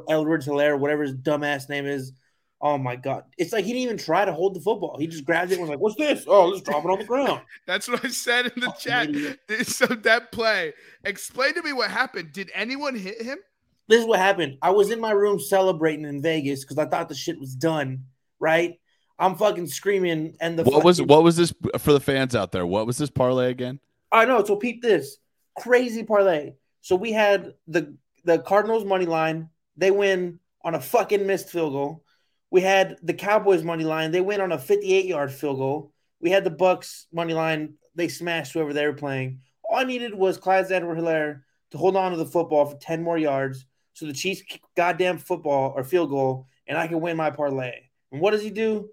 [0.09, 2.13] Edwards Helaire, whatever his dumbass name is.
[2.61, 3.25] Oh my god!
[3.37, 4.97] It's like he didn't even try to hold the football.
[4.99, 6.25] He just grabbed it and was like, "What's this?
[6.29, 9.09] Oh, let's drop it on the ground." That's what I said in the Fucking chat.
[9.11, 9.67] idiot.
[9.67, 10.73] So that play,
[11.05, 12.33] explain to me what happened.
[12.33, 13.39] Did anyone hit him?
[13.87, 14.59] This is what happened.
[14.61, 18.05] I was in my room celebrating in Vegas because I thought the shit was done.
[18.41, 18.79] Right?
[19.21, 22.67] I'm fucking screaming, and the What was what was this for the fans out there?
[22.67, 23.79] What was this parlay again?
[24.11, 24.43] I know.
[24.45, 25.19] So peep this
[25.59, 26.55] crazy parlay.
[26.81, 29.49] So we had the the Cardinals money line.
[29.77, 32.05] They win on a fucking missed field goal.
[32.51, 34.11] We had the Cowboys money line.
[34.11, 35.93] They win on a 58 yard field goal.
[36.21, 37.75] We had the Bucs money line.
[37.95, 39.41] They smashed whoever they were playing.
[39.69, 43.03] All I needed was Clyde Edward Helaire to hold on to the football for 10
[43.03, 43.67] more yards.
[43.93, 47.73] So the Chiefs kick goddamn football or field goal, and I can win my parlay.
[48.13, 48.89] And what does he do?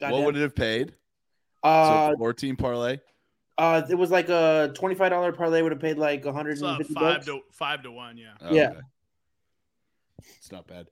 [0.00, 0.94] What would it have paid?
[1.62, 2.98] uh, so 14 parlay.
[3.56, 6.92] uh, it was like a twenty-five dollar parlay would have paid like It's uh, 150
[6.92, 7.26] five bucks.
[7.26, 8.16] to five to one.
[8.18, 8.32] Yeah.
[8.40, 8.70] Oh, Yeah.
[8.70, 8.80] okay.
[10.38, 10.88] It's not bad.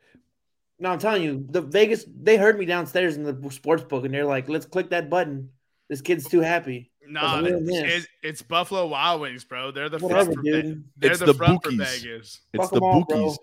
[0.80, 4.12] No, I'm telling you, the Vegas they heard me downstairs in the sports book, and
[4.14, 5.50] they're like, "Let's click that button.
[5.88, 7.94] This kid's too happy." Nah, it's, it is.
[8.04, 9.72] it's, it's Buffalo Wild Wings, bro.
[9.72, 10.84] They're the Whatever, front for Ve- dude.
[10.96, 12.02] They're It's the, the front for bookies.
[12.02, 12.40] Vegas.
[12.52, 13.18] It's Fuck the 'em all, bro.
[13.18, 13.38] bookies.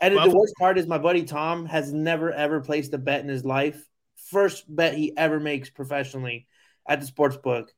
[0.00, 3.28] And the worst part is, my buddy Tom has never ever placed a bet in
[3.28, 3.82] his life.
[4.30, 6.46] First bet he ever makes professionally
[6.88, 7.72] at the sports book.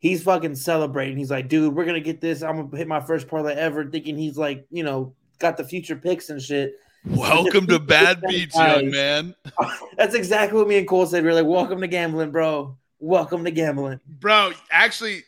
[0.00, 1.16] He's fucking celebrating.
[1.16, 2.42] He's like, "Dude, we're gonna get this.
[2.42, 5.96] I'm gonna hit my first parlay ever." Thinking he's like, you know, got the future
[5.96, 6.74] picks and shit.
[7.04, 9.34] Welcome to Bad Beats, young man.
[9.96, 11.24] That's exactly what me and Cole said.
[11.24, 12.76] We are like, "Welcome to gambling, bro.
[12.98, 15.22] Welcome to gambling." Bro, actually,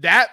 [0.00, 0.28] that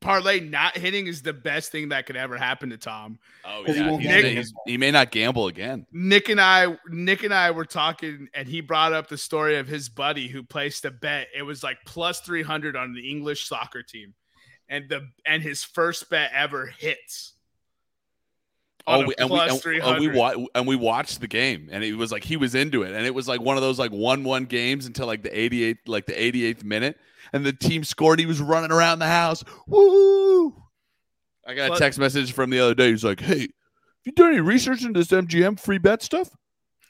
[0.00, 3.18] parlay not hitting is the best thing that could ever happen to Tom.
[3.44, 4.30] Oh 'Cause he yeah, won't he's- gamble.
[4.30, 5.86] he's- he may not gamble again.
[5.92, 9.66] Nick and I, Nick and I were talking, and he brought up the story of
[9.66, 11.26] his buddy who placed a bet.
[11.36, 14.14] It was like plus three hundred on the English soccer team,
[14.68, 17.34] and the and his first bet ever hits.
[18.88, 19.50] Oh, we, and, we, and,
[19.82, 22.82] and we wa- and we watched the game, and it was like he was into
[22.82, 25.78] it, and it was like one of those like one-one games until like the 88th,
[25.86, 26.96] like the 88th minute,
[27.32, 28.18] and the team scored.
[28.18, 29.44] He was running around the house.
[29.66, 30.48] Woo!
[31.46, 32.90] I got a text message from the other day.
[32.90, 33.48] He's like, "Hey, have
[34.04, 36.30] you done any research into this MGM free bet stuff?"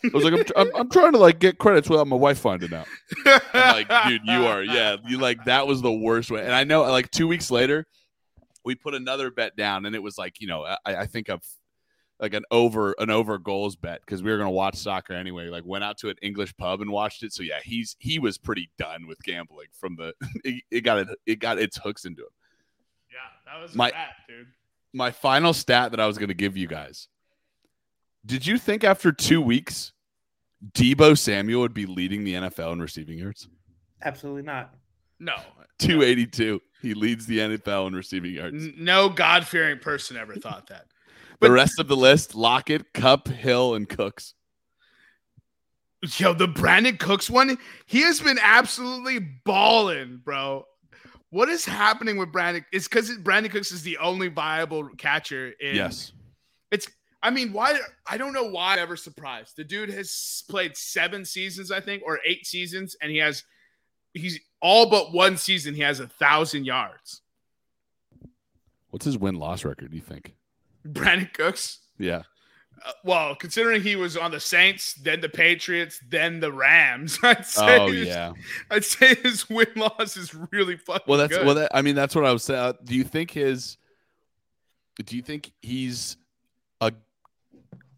[0.04, 2.72] I was like, I'm, I'm, I'm trying to like get credits without my wife finding
[2.72, 2.87] out."
[3.26, 6.42] I'm like, dude, you are, yeah, you like that was the worst way.
[6.42, 7.84] And I know, like two weeks later,
[8.64, 11.42] we put another bet down, and it was like, you know, I, I think of
[12.20, 15.48] like an over an over goals bet because we were gonna watch soccer anyway.
[15.48, 17.33] Like went out to an English pub and watched it.
[17.33, 21.09] So yeah, he's he was pretty done with gambling from the it, it got it
[21.26, 22.28] it got its hooks into him.
[23.11, 24.46] Yeah, that was My- my dude.
[24.94, 27.09] My final stat that I was gonna give you guys.
[28.26, 29.92] Did you think after two weeks,
[30.72, 33.48] Deebo Samuel would be leading the NFL in receiving yards?
[34.02, 34.74] Absolutely not.
[35.20, 35.35] No,
[35.78, 36.61] 282.
[36.83, 38.68] He leads the NFL in receiving yards.
[38.76, 40.87] No God fearing person ever thought that.
[41.41, 44.34] The rest of the list: Lockett, Kupp, Hill, and Cooks.
[46.16, 50.64] Yo, the Brandin Cooks one, he has been absolutely balling, bro.
[51.30, 52.64] What is happening with Brandin?
[52.72, 55.53] It's because Brandin Cooks is the only viable catcher.
[55.61, 56.12] In, Yes.
[56.70, 56.89] It's,
[57.22, 57.78] I mean, why?
[58.07, 59.57] I don't know why I'm ever surprised.
[59.57, 63.43] The dude has played seven seasons, I think, or eight seasons, and he has,
[64.14, 67.22] he's all but one season, he has a thousand yards.
[68.91, 69.91] What's his win loss record?
[69.91, 70.34] Do you think?
[70.89, 71.79] Brandin Cooks.
[71.99, 72.22] Yeah.
[72.87, 77.45] Uh, well, considering he was on the Saints, then the Patriots, then the Rams, I'd
[77.45, 78.33] say Oh his- yeah.
[78.70, 81.45] I'd say his win loss is really fucking Well, that's good.
[81.47, 81.57] well.
[81.57, 82.61] That, I mean, that's what I was saying.
[82.61, 83.76] Uh, do you think his?
[85.05, 86.16] Do you think he's
[86.81, 86.93] a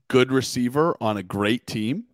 [0.09, 2.05] good receiver on a great team?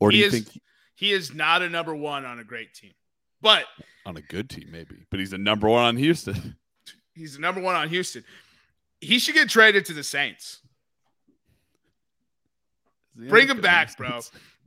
[0.00, 0.60] Or do He you is- think
[0.94, 2.92] He is not a number one on a great team,
[3.40, 3.64] but
[4.06, 5.04] on a good team, maybe?
[5.10, 6.56] But he's the number one on Houston.
[7.14, 8.24] he's the number one on Houston.
[9.00, 10.60] He should get traded to the Saints.
[13.14, 14.20] Bring him back, bro.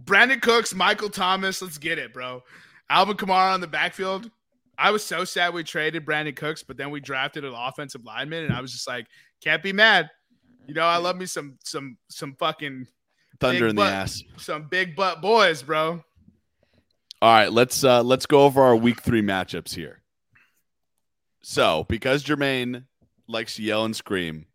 [0.03, 2.43] Brandin Cooks, Michael Thomas, let's get it, bro.
[2.89, 4.29] Alvin Kamara on the backfield.
[4.77, 8.45] I was so sad we traded Brandin Cooks, but then we drafted an offensive lineman,
[8.45, 9.05] and I was just like,
[9.41, 10.09] can't be mad.
[10.67, 12.87] You know, I love me some some some fucking
[13.39, 14.23] Thunder in the ass.
[14.37, 16.03] some big butt boys, bro.
[17.21, 20.01] All right, let's uh let's go over our week three matchups here.
[21.43, 22.85] So, because Jermaine
[23.31, 24.45] likes to yell and scream,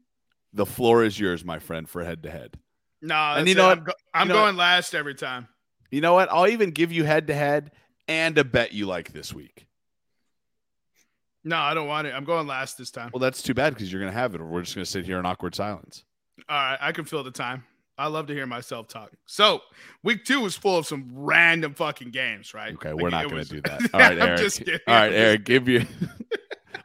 [0.53, 2.57] the floor is yours, my friend, for head to head.
[3.03, 3.79] No, And you know what?
[3.79, 5.49] I'm, go- I'm You know going last every time.
[5.91, 6.31] You know what?
[6.33, 7.71] I'll even give you head to head
[8.09, 9.67] and a bet you like this week.
[11.45, 12.15] No, I don't want it.
[12.15, 13.11] I'm going last this time.
[13.13, 15.19] Well, that's too bad because you're gonna have it, or we're just gonna sit here
[15.21, 16.05] in awkward silence.
[16.49, 17.65] All right, I can fill the time.
[17.97, 19.13] I love to hear myself talk.
[19.27, 19.63] So,
[20.03, 22.75] week two was full of some random fucking games, right?
[22.75, 23.81] Okay, Like, we're not gonna was- do that.
[23.95, 24.83] All right, Eric.
[24.89, 25.87] All right, Eric, give you.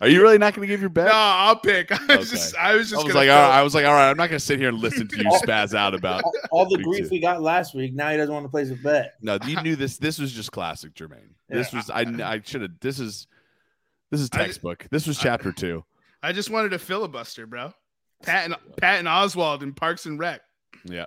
[0.01, 1.05] Are you really not gonna give your bet?
[1.05, 1.91] No, I'll pick.
[2.09, 2.35] I was Okay.
[2.37, 4.17] just, I was I was like, all fill- right, I was like, all right, I'm
[4.17, 6.23] not gonna sit here and listen to you spaz out about.
[6.23, 7.09] All, all the grief too.
[7.11, 9.13] we got last week, now he doesn't want to place a bet.
[9.21, 9.97] No, you knew this.
[9.97, 11.35] This was just classic, Jermaine.
[11.49, 11.79] This Yeah.
[11.79, 12.01] was I.
[12.23, 12.71] I should have.
[12.81, 13.27] This is.
[14.09, 14.87] This is I ju- textbook.
[14.91, 15.85] This was chapter two.
[16.23, 17.73] I just wanted a filibuster, bro.
[18.23, 20.41] Patton, Patton Oswalt in Parks and Rec.
[20.83, 21.05] Yeah.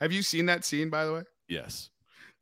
[0.00, 1.22] Have you seen that scene, by the way?
[1.48, 1.90] Yes.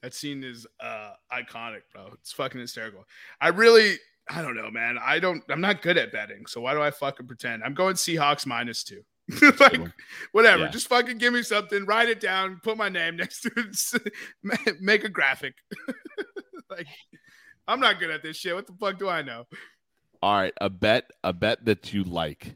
[0.02, 2.10] That scene is uh iconic, bro.
[2.14, 3.04] It's fucking hysterical.
[3.40, 3.96] I really,
[4.28, 4.98] I don't know, man.
[5.00, 5.42] I don't.
[5.48, 7.62] I'm not good at betting, so why do I fucking pretend?
[7.64, 9.02] I'm going Seahawks minus two.
[9.60, 9.80] like,
[10.32, 10.64] whatever.
[10.64, 10.70] Yeah.
[10.70, 11.84] Just fucking give me something.
[11.84, 12.60] Write it down.
[12.62, 14.80] Put my name next to it.
[14.80, 15.54] Make a graphic.
[16.70, 16.86] like,
[17.66, 18.54] I'm not good at this shit.
[18.54, 19.44] What the fuck do I know?
[20.22, 20.54] All right.
[20.60, 21.04] A bet.
[21.24, 22.54] A bet that you like.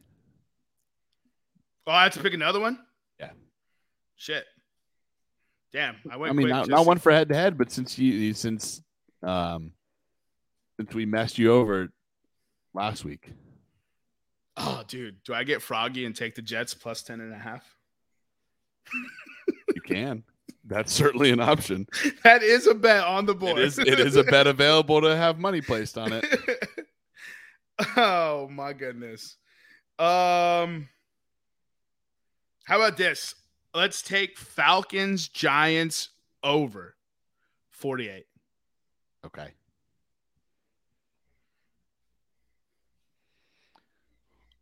[1.87, 2.79] Oh, I have to pick another one.
[3.21, 3.31] Yeah.
[4.17, 4.45] Shit.
[5.73, 6.31] Damn, I went.
[6.31, 8.81] I mean, not, not one for head to head, but since you since
[9.23, 9.73] um
[10.77, 11.89] since we messed you over
[12.75, 13.31] last week.
[14.57, 17.77] Oh, dude, do I get froggy and take the Jets plus 10 and a half?
[19.75, 20.23] You can.
[20.69, 21.87] That's certainly an option.
[22.25, 23.59] That is a bet on the It board.
[23.59, 23.79] is.
[23.79, 26.25] It is a bet available to have money placed on it.
[27.97, 29.37] oh my goodness.
[29.99, 30.89] Um
[32.65, 33.35] How about this?
[33.75, 36.09] Let's take Falcons Giants
[36.43, 36.97] over
[37.71, 38.25] 48.
[39.27, 39.49] Okay.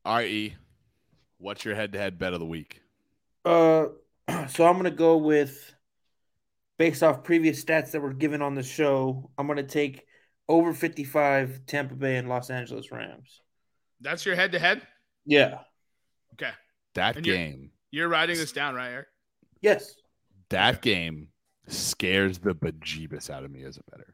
[0.04, 0.54] All right, E.
[1.38, 2.80] What's your head-to-head bet of the week?
[3.44, 3.86] Uh,
[4.48, 5.74] so I'm gonna go with
[6.78, 9.30] based off previous stats that were given on the show.
[9.38, 10.04] I'm gonna take
[10.48, 13.40] over 55 Tampa Bay and Los Angeles Rams.
[14.00, 14.82] That's your head to head?
[15.24, 15.60] Yeah.
[16.34, 16.50] Okay.
[16.94, 17.70] That And you're- game.
[17.90, 19.06] You're writing this down, right, Eric?
[19.60, 19.94] Yes.
[20.50, 21.28] That game
[21.68, 24.13] scares the bejeebus out of me as a better.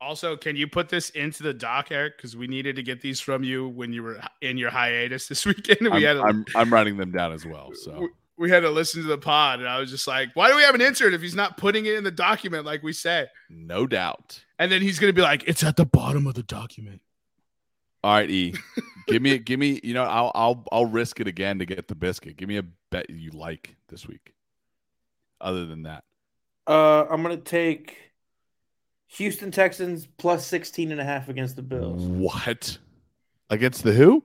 [0.00, 2.16] Also, can you put this into the doc, Eric?
[2.16, 5.44] Because we needed to get these from you when you were in your hiatus this
[5.46, 5.80] weekend.
[5.82, 7.72] We I'm, had to, I'm, I'm writing them down as well.
[7.74, 10.48] So we, we had to listen to the pod, and I was just like, "Why
[10.48, 12.92] do we have an insert if he's not putting it in the document like we
[12.94, 14.42] say?" no doubt.
[14.58, 17.02] And then he's gonna be like, "It's at the bottom of the document."
[18.02, 18.54] All right, E.
[19.08, 19.80] give me, give me.
[19.82, 22.38] You know, I'll, I'll, I'll risk it again to get the biscuit.
[22.38, 24.32] Give me a bet you like this week.
[25.42, 26.04] Other than that,
[26.66, 28.09] Uh, I'm gonna take
[29.14, 32.02] Houston Texans plus 16 and a half against the Bills.
[32.04, 32.78] what
[33.50, 34.24] against the who?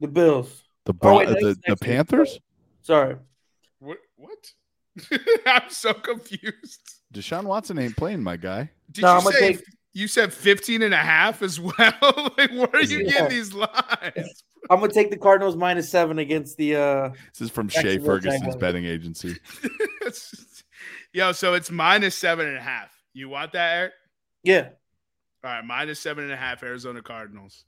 [0.00, 0.62] The Bills.
[0.84, 1.80] The Oh, wait, the, next- the next week.
[1.80, 2.38] Panthers?
[2.82, 3.16] Sorry.
[3.80, 3.98] What?
[4.16, 4.52] What?
[5.46, 6.80] I'm so confused.
[7.12, 8.70] Deshaun Watson ain't playing, my guy.
[8.92, 9.64] Did No, you I'm say take-
[9.94, 11.72] you said 15 and a half as well?
[12.36, 13.10] like, where are you Yeah.
[13.10, 14.44] getting these lines?
[14.68, 18.40] I'm gonna take the Cardinals minus seven against the uh This is from Shea Ferguson's
[18.40, 18.56] Jaguars.
[18.56, 19.36] betting agency.
[21.12, 22.90] Yo, so it's minus seven and a half.
[23.14, 23.92] You want that, Eric?
[24.46, 24.68] Yeah.
[25.44, 27.64] All right, minus seven and a half Arizona Cardinals.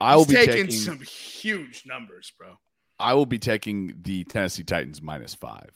[0.00, 0.70] I will He's be taking taking.
[0.72, 2.58] some huge numbers, bro.
[2.98, 5.70] I will be taking the Tennessee Titans minus five.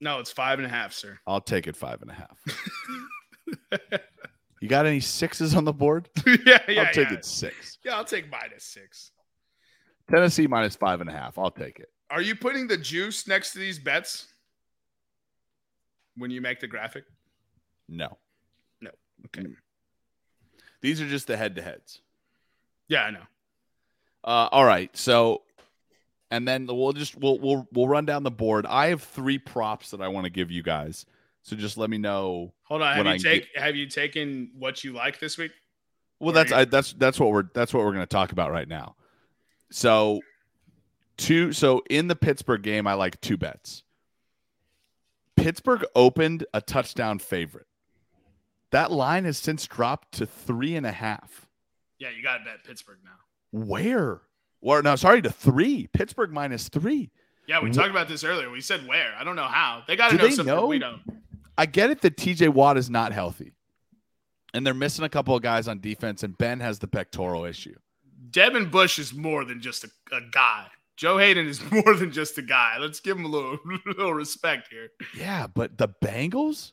[0.00, 1.18] No, it's five and a half, sir.
[1.26, 4.00] I'll take it five and a half.
[4.60, 6.08] you got any sixes on the board?
[6.26, 7.14] yeah, yeah, I'll take yeah.
[7.14, 7.78] it six.
[7.84, 9.10] Yeah, I'll take minus six.
[10.10, 11.38] Tennessee minus five and a half.
[11.38, 11.88] I'll take it.
[12.10, 14.26] Are you putting the juice next to these bets
[16.16, 17.04] when you make the graphic?
[17.88, 18.18] No.
[18.80, 18.90] No.
[19.26, 19.46] Okay.
[20.80, 22.00] These are just the head to heads.
[22.88, 23.22] Yeah, I know.
[24.24, 24.94] Uh, all right.
[24.96, 25.42] So,
[26.30, 28.66] and then we'll just we'll we'll we'll run down the board.
[28.66, 31.06] I have three props that I want to give you guys.
[31.42, 32.52] So just let me know.
[32.64, 32.96] Hold on.
[32.96, 35.52] Have you I take have you taken what you like this week?
[36.18, 38.32] Well, Or that's you- I, that's that's what we're that's what we're going to talk
[38.32, 38.96] about right now.
[39.70, 40.20] So,
[41.16, 41.52] two.
[41.52, 43.84] So in the Pittsburgh game, I like two bets.
[45.36, 47.65] Pittsburgh opened a touchdown favorite.
[48.72, 51.46] That line has since dropped to three and a half.
[51.98, 53.10] Yeah, you got to bet Pittsburgh now.
[53.52, 54.20] Where?
[54.60, 55.88] Or no, sorry, to three.
[55.92, 57.10] Pittsburgh minus three.
[57.46, 58.50] Yeah, we Wh- talked about this earlier.
[58.50, 59.14] We said where.
[59.18, 59.82] I don't know how.
[59.86, 60.66] They got to know something know?
[60.66, 61.00] we don't.
[61.56, 63.52] I get it that TJ Watt is not healthy.
[64.52, 67.74] And they're missing a couple of guys on defense, and Ben has the pectoral issue.
[68.30, 70.66] Devin Bush is more than just a, a guy.
[70.96, 72.76] Joe Haden is more than just a guy.
[72.78, 74.90] Let's give him a little, little respect here.
[75.16, 76.72] Yeah, but the Bengals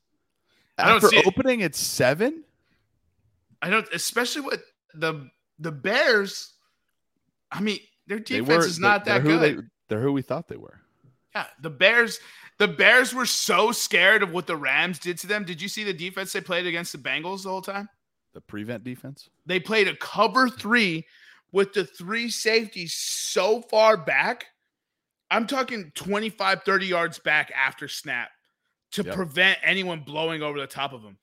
[0.77, 1.27] after see it.
[1.27, 2.43] opening at seven,
[3.61, 4.63] I don't, especially with
[4.93, 6.53] the the Bears.
[7.51, 9.41] I mean, their defense were is not that good.
[9.41, 10.81] They, they're who we thought they were.
[11.35, 12.19] Yeah, the Bears.
[12.59, 15.43] The Bears were so scared of what the Rams did to them.
[15.43, 17.89] Did you see the defense they played against the Bengals the whole time?
[18.33, 19.29] The prevent defense.
[19.45, 21.07] They played a cover three
[21.51, 24.45] with the three safeties so far back.
[25.31, 28.29] I'm talking 25, 30 yards back after snap
[28.93, 29.15] to Yep.
[29.15, 31.17] prevent anyone blowing over the top of them.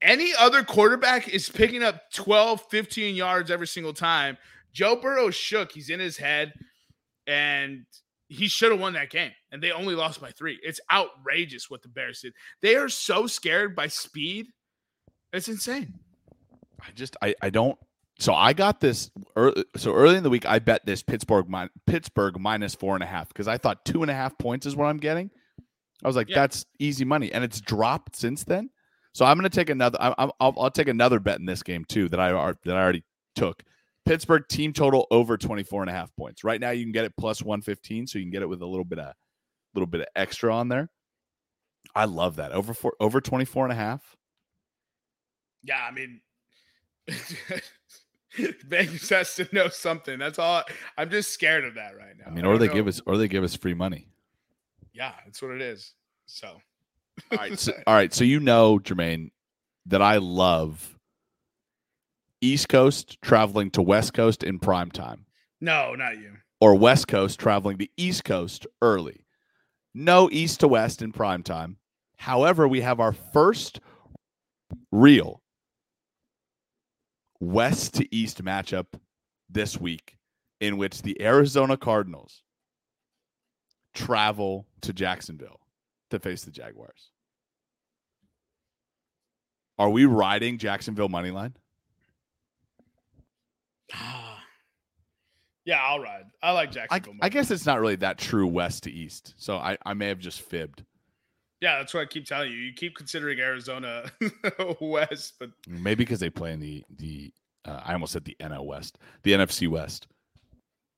[0.00, 4.36] Any other quarterback is picking up 12, 15 yards every single time.
[4.72, 5.70] Joe Burrow shook.
[5.72, 6.52] He's in his head,
[7.26, 7.84] and
[8.28, 9.30] he should have won that game.
[9.52, 10.58] And they only lost by three.
[10.62, 12.32] It's outrageous what the Bears did.
[12.62, 14.46] They are so scared by speed.
[15.32, 15.98] It's insane.
[16.80, 17.78] I just I I don't.
[18.18, 19.10] So I got this.
[19.36, 21.46] Early, so early in the week, I bet this Pittsburgh
[21.86, 24.74] Pittsburgh minus four and a half because I thought two and a half points is
[24.74, 25.30] what I'm getting.
[26.04, 26.36] I was like, Yeah.
[26.40, 28.70] that's easy money, and it's dropped since then.
[29.14, 29.98] So I'm going to take another.
[30.00, 32.30] I, I'm- I'll, I'll take another bet in this game too that I
[32.64, 33.04] that I already
[33.36, 33.62] took.
[34.04, 36.42] Pittsburgh team total over 24 and a half points.
[36.42, 38.66] Right now you can get it plus 115, so you can get it with a
[38.66, 39.14] little bit of a
[39.74, 40.88] little bit of extra on there.
[41.94, 42.52] I love that.
[42.52, 44.16] Over four, over 24 and a half.
[45.62, 46.20] Yeah, I mean,
[48.66, 50.18] Vegas has to know something.
[50.18, 50.62] That's all.
[50.96, 52.24] I'm just scared of that right now.
[52.28, 52.74] I mean, or they know.
[52.74, 54.08] give us or they give us free money.
[54.92, 55.94] Yeah, it's what it is.
[56.26, 56.60] So,
[57.30, 58.12] All right, so, all right.
[58.12, 59.30] So you know, Jermaine,
[59.86, 60.98] that I love
[62.40, 65.26] East Coast traveling to West Coast in prime time,
[65.60, 66.36] no, not you.
[66.60, 69.24] or West Coast traveling to East Coast early.
[69.94, 71.76] No East to West in prime time.
[72.16, 73.80] However, we have our first
[74.90, 75.42] real
[77.40, 78.86] West to East matchup
[79.50, 80.16] this week,
[80.60, 82.42] in which the Arizona Cardinals
[83.94, 85.60] travel to Jacksonville
[86.10, 87.10] to face the Jaguars.
[89.78, 91.54] Are we riding Jacksonville money line?
[95.64, 96.24] yeah, I'll ride.
[96.42, 97.14] I like I, Jacksonville.
[97.20, 97.30] I more.
[97.30, 99.34] guess it's not really that true west to east.
[99.36, 100.84] So I, I may have just fibbed.
[101.60, 102.58] Yeah, that's what I keep telling you.
[102.58, 104.10] You keep considering Arizona
[104.80, 107.32] West, but Maybe because they play in the the
[107.64, 110.08] uh, I almost said the NL West, the NFC West.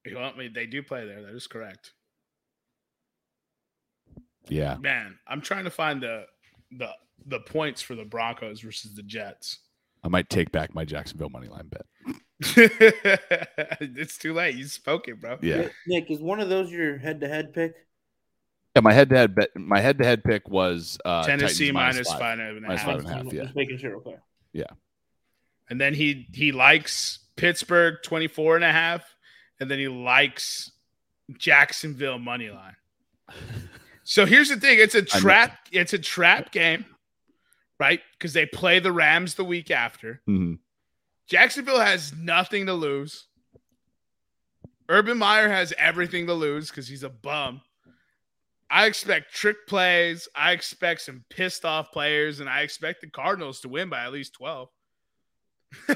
[0.07, 0.49] you want me?
[0.49, 1.21] They do play there.
[1.21, 1.93] That is correct.
[4.49, 4.77] Yeah.
[4.77, 6.27] Man, I'm trying to find the
[6.73, 6.91] the
[7.27, 9.59] the points for the Broncos versus the Jets.
[10.03, 11.87] I might take back my Jacksonville money line bet.
[13.81, 14.55] it's too late.
[14.57, 15.39] You spoke it, bro.
[15.41, 15.69] Yeah.
[15.87, 17.73] Nick, is one of those your head-to-head pick?
[18.77, 21.97] Yeah, my head to head bet my head to head pick was uh Tennessee Titans
[21.97, 22.91] minus five and a Minus half.
[22.91, 23.45] five and a half, Just yeah.
[23.55, 23.97] making sure.
[23.97, 24.17] Okay.
[25.71, 29.03] And then he he likes Pittsburgh 24 and a half,
[29.59, 30.71] and then he likes
[31.39, 32.77] Jacksonville money line.
[34.05, 35.69] So here's the thing: it's a trap.
[35.73, 36.85] It's a trap game,
[37.81, 38.01] right?
[38.13, 40.23] Because they play the Rams the week after.
[40.29, 40.59] Mhm.
[41.27, 43.27] Jacksonville has nothing to lose.
[44.89, 47.63] Urban Meyer has everything to lose because he's a bum.
[48.71, 50.29] I expect trick plays.
[50.35, 54.13] I expect some pissed off players, and I expect the Cardinals to win by at
[54.13, 54.69] least 12.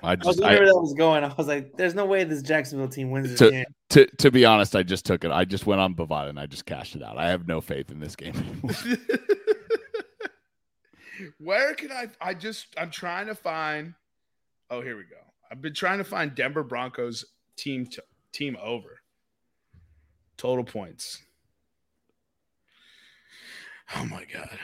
[0.00, 1.24] I I was I, that was going.
[1.24, 4.30] I was like, "There's no way this Jacksonville team wins this To- game." to to
[4.30, 5.30] be honest, I just took it.
[5.30, 7.18] I just went on Bovada and I just cashed it out.
[7.18, 8.74] I have no faith in this game anymore.
[11.38, 12.08] Where can I?
[12.20, 13.94] I just I'm trying to find.
[14.70, 15.16] Oh, here we go.
[15.50, 17.24] I've been trying to find Denver Broncos
[17.56, 18.02] team to,
[18.32, 19.00] team over.
[20.36, 21.22] Total points.
[23.96, 24.58] Oh my god.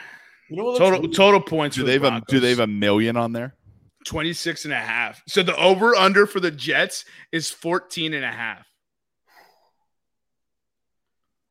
[0.49, 0.77] You know?
[0.77, 1.75] Total looks- total points.
[1.75, 3.55] do for they the have a do they have a million on there?
[4.05, 5.23] 26 and a half.
[5.27, 8.67] So the over under for the Jets is 14 and a half.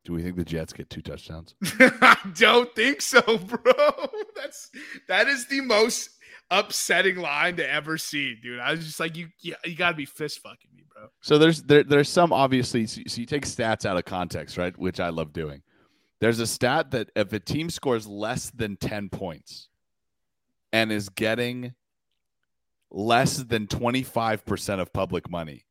[0.05, 1.55] Do we think the Jets get two touchdowns?
[1.79, 3.73] I don't think so, bro.
[4.35, 4.69] That's
[5.07, 6.11] that is the most
[6.51, 8.59] upsetting line to ever see, dude.
[8.59, 11.07] I was just like, you, you, you got to be fist fucking me, bro.
[11.21, 14.77] So there's there there's some obviously so so you take stats out of context, right?
[14.77, 15.61] Which I love doing.
[16.19, 19.69] There's a stat that if a team scores less than 10 points
[20.71, 21.73] and is getting
[22.89, 25.65] less than 25% of public money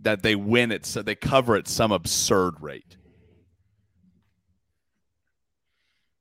[0.00, 2.96] that they win it so they cover at some absurd rate.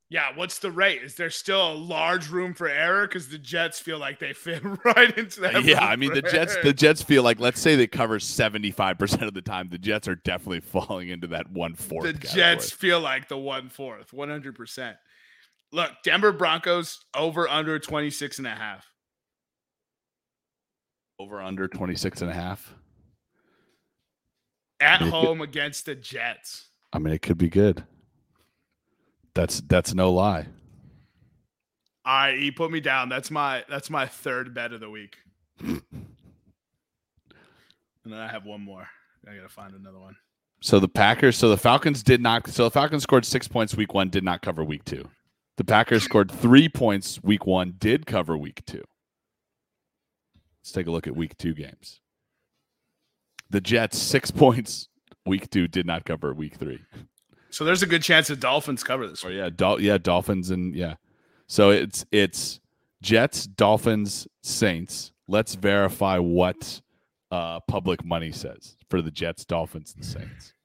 [0.10, 1.02] Yeah, what's the rate?
[1.02, 3.08] Is there still a large room for error?
[3.08, 5.64] Because the Jets feel like they fit right into that.
[5.64, 6.64] yeah, I mean the Jets error.
[6.64, 10.16] the Jets feel like let's say they cover 75% of the time the Jets are
[10.16, 12.04] definitely falling into that one fourth.
[12.06, 12.36] the category.
[12.36, 14.96] Jets feel like the one fourth, 100%.
[15.72, 18.86] Look, Denver Broncos over under 26 and a half.
[21.20, 22.74] over under 26 and a half.
[24.80, 26.68] At home against the Jets.
[26.94, 27.84] I mean it could be good.
[29.36, 30.48] That's that's no lie.
[32.06, 33.10] All right, he put me down.
[33.10, 35.18] That's my that's my third bet of the week.
[35.60, 35.82] and
[38.06, 38.88] then I have one more.
[39.30, 40.16] I gotta find another one.
[40.62, 42.48] So the Packers, so the Falcons did not.
[42.48, 45.10] So the Falcons scored six points week one, did not cover week two.
[45.58, 48.84] The Packers scored three points week one, did cover week two.
[50.62, 52.00] Let's take a look at week two games.
[53.50, 54.88] The Jets six points
[55.26, 56.82] week two, did not cover week three.
[57.56, 59.38] So there's a good chance the Dolphins cover this Or one.
[59.38, 60.96] yeah, Dol- yeah, Dolphins and yeah.
[61.48, 62.60] So it's it's
[63.02, 65.14] Jets, Dolphins, Saints.
[65.30, 66.82] Let's verify what
[67.32, 70.52] uh, public money says for the Jets, Dolphins, and Saints.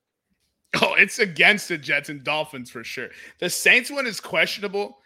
[0.83, 3.09] Oh, it's against the Jets and Dolphins for sure.
[3.41, 4.99] The Saints one is questionable,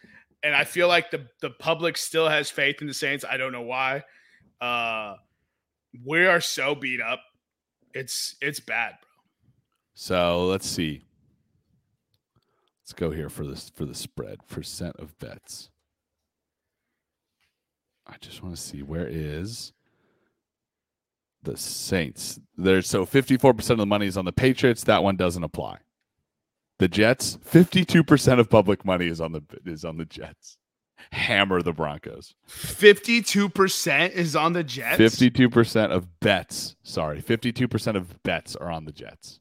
[0.43, 3.25] and I feel like the the public still has faith in the Saints.
[3.31, 4.05] I don't know why.
[4.61, 5.17] Uh
[6.05, 7.21] we are so beat up.
[7.95, 9.09] It's it's bad, bro.
[9.95, 11.05] So let's see.
[12.85, 15.71] Let's go here for this for the spread percent of bets.
[18.07, 19.73] I just want to see where is
[21.43, 22.39] the Saints.
[22.59, 24.85] There's so 54% of the money is on the Patriots.
[24.85, 25.79] That one doesn't apply.
[26.79, 30.59] The Jets, 52% of public money is on the is on the Jets.
[31.13, 32.35] Hammer the Broncos.
[32.51, 34.99] 52% is on the Jets.
[34.99, 39.41] 52% of bets, sorry, 52% of bets are on the Jets.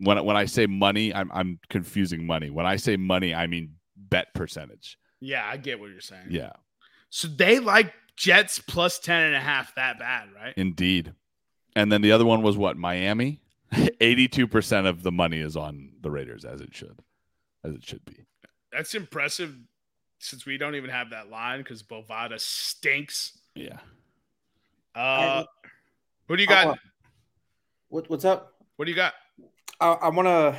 [0.00, 2.50] When when I say money, I'm I'm confusing money.
[2.50, 4.98] When I say money, I mean bet percentage.
[5.20, 6.28] Yeah, I get what you're saying.
[6.30, 6.52] Yeah,
[7.10, 10.54] So they like Jets plus 10 and a half that bad, right?
[10.56, 11.12] indeed.
[11.76, 12.76] And then the other one was what?
[12.76, 13.40] Miami.
[13.72, 16.98] 82% of the money is on the Raiders as it should.
[17.62, 18.24] As it should be.
[18.72, 19.54] That's impressive
[20.18, 23.38] since we don't even have that line because Bovada stinks.
[23.54, 23.78] Yeah.
[24.94, 25.44] Uh,
[26.28, 26.66] who do you got?
[26.68, 26.74] Uh,
[27.88, 28.54] What, what's up?
[28.76, 29.14] What do you got?
[29.80, 30.58] I, I want to.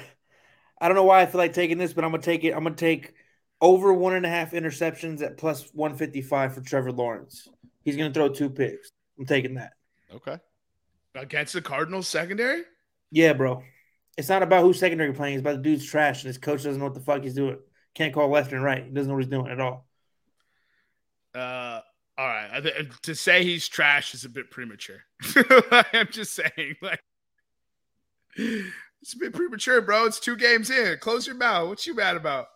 [0.79, 2.51] I don't know why I feel like taking this, but I'm gonna take it.
[2.51, 3.13] I'm gonna take
[3.59, 7.47] over one and a half interceptions at plus 155 for Trevor Lawrence.
[7.83, 8.91] He's gonna throw two picks.
[9.19, 9.73] I'm taking that.
[10.13, 10.37] Okay.
[11.15, 12.63] Against the Cardinals secondary?
[13.11, 13.63] Yeah, bro.
[14.17, 15.35] It's not about who's secondary playing.
[15.35, 17.59] It's about the dude's trash and his coach doesn't know what the fuck he's doing.
[17.93, 18.85] Can't call left and right.
[18.85, 19.85] He doesn't know what he's doing at all.
[21.35, 21.81] Uh,
[22.17, 22.49] all right.
[22.53, 25.03] I th- to say he's trash is a bit premature.
[25.93, 27.01] I'm just saying, like,
[29.01, 30.05] it's a bit premature, bro.
[30.05, 30.97] It's two games in.
[30.99, 31.67] Close your mouth.
[31.69, 32.47] What you mad about?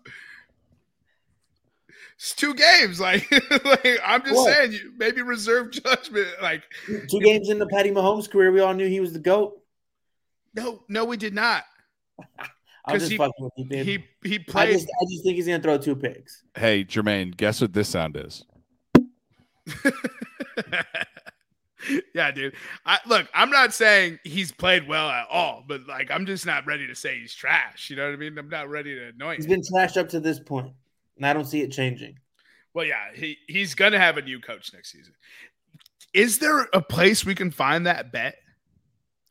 [2.18, 3.00] It's two games.
[3.02, 3.30] Like,
[3.66, 4.54] like I'm just What?
[4.56, 6.28] saying, you maybe reserve judgment.
[6.41, 6.64] Like,
[7.10, 9.60] Two games into Patty Mahomes' career, we all knew he was the goat.
[10.54, 11.64] no, no, we did not.
[12.88, 13.86] I'm 'Cause just he- fucking with you, dude.
[13.88, 16.43] He he I just, I just think he's gonna throw two picks.
[16.56, 18.46] Hey, Jermaine, guess what this sound is?
[22.14, 22.56] yeah, dude.
[22.86, 26.66] I look, I'm not saying he's played well at all, but like I'm just not
[26.66, 27.90] ready to say he's trash.
[27.90, 28.38] You know what I mean?
[28.38, 29.52] I'm not ready to annoy He's him.
[29.52, 30.72] been trashed up to this point,
[31.18, 32.20] and I don't see it changing.
[32.74, 35.14] Well, yeah, he, he's gonna have a new coach next season.
[36.14, 38.36] Is there a place we can find that bet?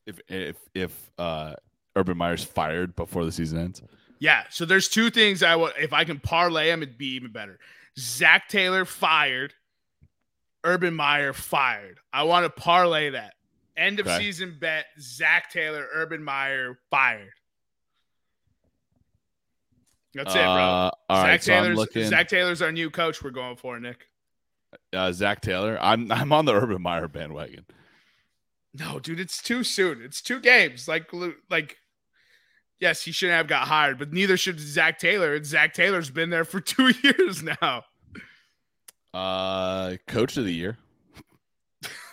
[0.06, 1.54] If if if uh
[1.96, 3.82] Urban Meyer's fired before the season ends.
[4.18, 4.44] Yeah.
[4.50, 7.58] So there's two things I would if I can parlay them, it'd be even better.
[7.98, 9.54] Zac Taylor fired,
[10.64, 12.00] Urban Meyer fired.
[12.12, 13.34] I want to parlay that.
[13.76, 14.18] End of Okay.
[14.18, 17.32] season bet: Zac Taylor, Urban Meyer fired.
[20.14, 20.44] That's it, bro.
[20.44, 22.04] Uh, all Zac right, so I'm Taylor's looking.
[22.04, 23.22] Zac Taylor's our new coach.
[23.22, 24.06] We're going for Nick.
[24.92, 25.76] uh, Zac Taylor.
[25.80, 27.66] I'm I'm on the Urban Meyer bandwagon.
[28.72, 30.02] No, dude, it's too soon.
[30.02, 30.88] It's two games.
[30.88, 31.08] Like,
[31.48, 31.76] like,
[32.80, 35.34] yes, he shouldn't have got hired, but neither should Zac Taylor.
[35.34, 37.84] And Zac Taylor's been there for two years now.
[39.14, 40.76] Uh, coach of the year.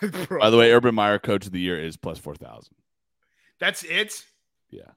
[0.40, 2.74] By the way, Urban Meyer coach of the year is plus four thousand.
[3.58, 4.24] that's it.
[4.70, 4.90] Yeah,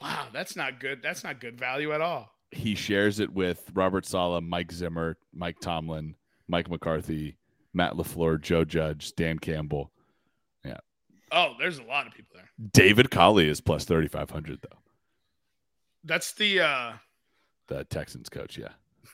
[0.00, 1.00] Wow, that's not good.
[1.02, 2.30] That's not good value at all.
[2.50, 6.14] he shares it with Robert Saleh, Mike Zimmer, Mike Tomlin,
[6.48, 7.36] Mike McCarthy,
[7.72, 9.90] Matt Lafleur, Joe Judge, Dan Campbell,
[10.64, 10.78] Yeah.
[11.32, 12.48] Oh, there's a lot of people there.
[12.72, 14.78] David Culley is plus thirty five hundred though.
[16.04, 16.92] That's the uh
[17.68, 18.56] The Texans coach.
[18.58, 18.68] Yeah,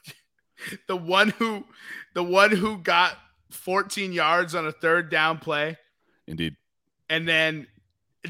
[0.88, 1.64] the one who
[2.14, 3.16] the one who got
[3.50, 5.76] 14 yards on a third down play
[6.26, 6.56] Indeed.
[7.08, 7.66] and then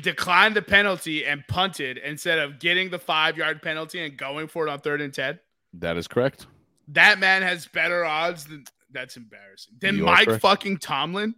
[0.01, 4.66] declined the penalty and punted instead of getting the five yard penalty and going for
[4.66, 5.39] it on third and 10.
[5.74, 6.47] That is correct.
[6.89, 9.74] That man has better odds than that's embarrassing.
[9.80, 11.35] Than You Mike fucking Tomlin.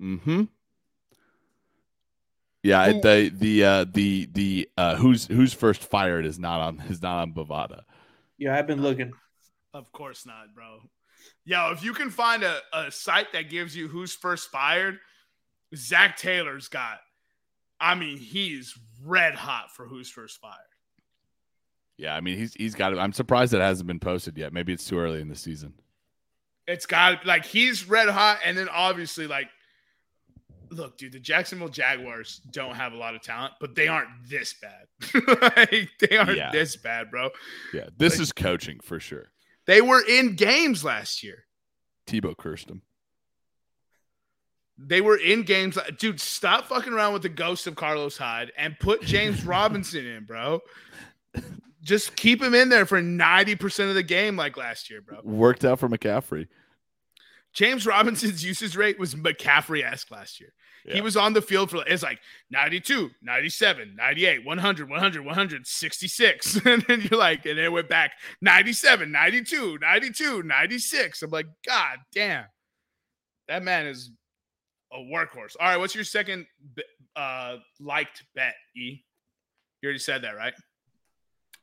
[0.00, 0.44] Mm-hmm.
[2.62, 6.82] Yeah, Who- the the uh, the the uh, who's who's first fired is not on
[6.88, 7.82] is not on Bovada.
[8.38, 9.12] Yeah, I've been looking.
[9.74, 10.78] Of course not, bro.
[11.44, 14.98] Yo, if you can find a, a site that gives you who's first fired,
[15.74, 16.98] Zac Taylor's got.
[17.80, 20.54] I mean, he's red hot for who's first fired.
[21.96, 22.98] Yeah, I mean he's he's got it.
[22.98, 24.52] I'm surprised it hasn't been posted yet.
[24.52, 25.74] Maybe it's too early in the season.
[26.66, 29.48] It's got like he's red hot, and then obviously like,
[30.70, 34.54] look, dude, the Jacksonville Jaguars don't have a lot of talent, but they aren't this
[34.60, 34.86] bad.
[35.56, 36.50] like, they aren't Yeah.
[36.50, 37.30] this bad, bro.
[37.72, 39.26] Yeah, this Like- is coaching for sure.
[39.66, 41.44] They were in games last year.
[42.06, 42.82] Tebow cursed them.
[44.76, 45.78] They were in games.
[45.98, 50.24] Dude, stop fucking around with the ghost of Carlos Hyde and put James Robinson in,
[50.24, 50.60] bro.
[51.82, 55.20] Just keep him in there for 90% of the game like last year, bro.
[55.22, 56.48] Worked out for McCaffrey.
[57.52, 60.52] James Robinson's usage rate was McCaffrey esque last year.
[60.84, 60.94] Yeah.
[60.96, 62.18] He was on the field for it's like
[62.50, 66.60] 92, 97, 98, 100, 100, 100, 66.
[66.66, 68.12] And then you're like, and then it went back
[68.42, 71.22] 97, 92, 92, 96.
[71.22, 72.44] I'm like, God damn.
[73.48, 74.10] That man is
[74.92, 75.56] a workhorse.
[75.58, 76.46] All right, what's your second
[77.16, 79.02] uh liked bet, E?
[79.80, 80.54] You already said that, right?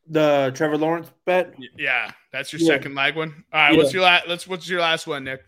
[0.09, 1.53] The Trevor Lawrence bet.
[1.77, 2.67] Yeah, that's your Yeah.
[2.67, 3.43] second like one.
[3.53, 5.41] All right, what's your last let's what's your last one, Nick?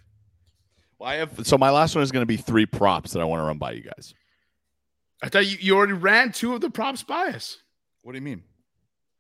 [1.00, 3.26] Well, I have so my last one is going to be three props that I
[3.26, 4.14] want to run by you guys.
[5.22, 7.58] I thought you, you already ran two of the props by us.
[8.02, 8.44] What do you mean?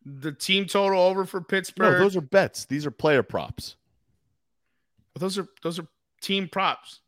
[0.05, 1.93] The team total over for Pittsburgh.
[1.93, 2.65] No, those are bets.
[2.65, 3.75] These are player props.
[5.15, 5.87] those are those are
[6.21, 6.99] team props.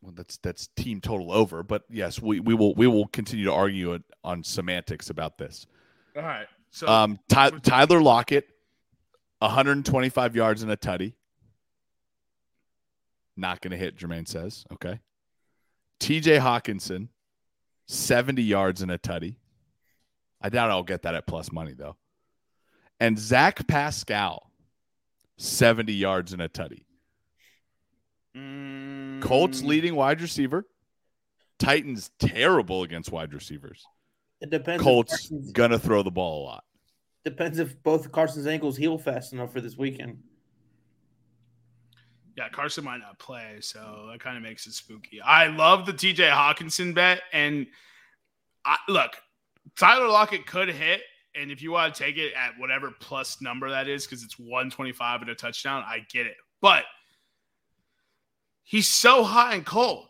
[0.00, 1.62] Well, that's that's team total over.
[1.62, 5.66] But yes, we, we will we will continue to argue it on semantics about this.
[6.16, 6.46] All right.
[6.70, 8.46] So Um, Ty, Tyler Lockett,
[9.38, 11.14] 125 yards and a tutty.
[13.38, 13.96] Not going to hit.
[13.96, 14.98] Jermaine says, okay.
[16.00, 16.38] T.J.
[16.38, 17.08] Hockenson,
[17.86, 19.36] 70 yards and a tutty.
[20.40, 21.96] I doubt I'll get that at plus money though.
[23.00, 24.50] And Zach Pascal,
[25.36, 26.84] 70 yards and a tutty.
[28.36, 30.64] mm, Colts leading wide receiver.
[31.58, 33.84] Titans terrible against wide receivers.
[34.40, 34.82] It depends.
[34.82, 36.64] Colts gonna throw the ball a lot.
[37.24, 40.18] depends if both Carson's ankles heal fast enough for this weekend.
[42.38, 45.20] Yeah, Carson might not play, so that kind of makes it spooky.
[45.20, 47.66] I love the TJ Hockenson bet, and
[48.64, 49.10] I, look,
[49.76, 51.00] Tyler Lockett could hit,
[51.34, 54.38] and if you want to take it at whatever plus number that is, because it's
[54.38, 56.36] one twenty five and a touchdown, I get it.
[56.60, 56.84] But
[58.62, 60.06] he's so hot and cold,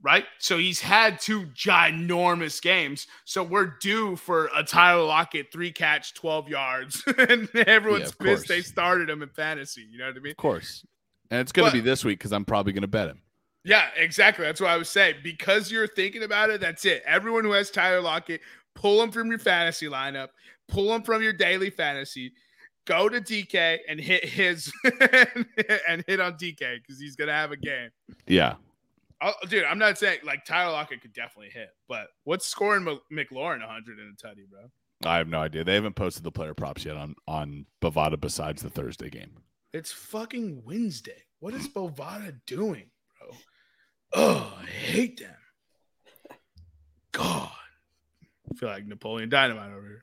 [0.00, 0.26] right?
[0.38, 3.08] So he's had two ginormous games.
[3.24, 8.46] So we're due for a Tyler Lockett three catch, twelve yards, and everyone's of pissed
[8.46, 9.88] they started him in fantasy.
[9.90, 10.30] You know what I mean?
[10.30, 10.84] Of course.
[11.30, 13.20] And it's gonna be this week because I'm probably gonna bet him.
[13.64, 14.44] Yeah, exactly.
[14.44, 15.16] That's what I was saying.
[15.22, 17.02] Because you're thinking about it, that's it.
[17.06, 18.40] Everyone who has Tyler Lockett,
[18.74, 20.28] pull him from your fantasy lineup,
[20.68, 22.32] pull him from your daily fantasy,
[22.86, 27.56] go to DK and hit his and hit on DK because he's gonna have a
[27.56, 27.90] game.
[28.26, 28.54] Yeah.
[29.20, 33.00] i dude, I'm not saying like Tyler Lockett could definitely hit, but what's scoring M-
[33.12, 34.70] McLaurin 100 in a tutty, bro?
[35.04, 35.62] I have no idea.
[35.62, 39.42] They haven't posted the player props yet on on Bovada besides the Thursday game.
[39.72, 41.22] It's fucking Wednesday.
[41.40, 43.36] What is Bovada doing, bro?
[44.14, 45.34] Oh, I hate them.
[47.12, 47.50] God.
[48.50, 50.02] I feel like Napoleon Dynamite over here.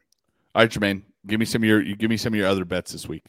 [0.53, 2.63] All right, Jermaine, give me some of your you give me some of your other
[2.63, 3.25] bets this week.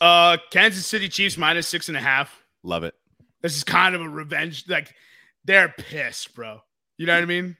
[0.00, 2.42] Uh Kansas City Chiefs minus six and a half.
[2.62, 2.94] Love it.
[3.42, 4.64] This is kind of a revenge.
[4.68, 4.94] Like
[5.44, 6.60] they're pissed, bro.
[6.96, 7.56] You know what I mean?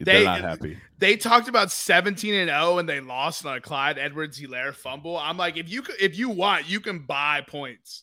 [0.00, 0.76] They're not happy.
[0.98, 5.16] They talked about 17 and 0 and they lost on a Clyde Edwards Helaire fumble.
[5.16, 8.02] I'm like, if you if you want, you can buy points.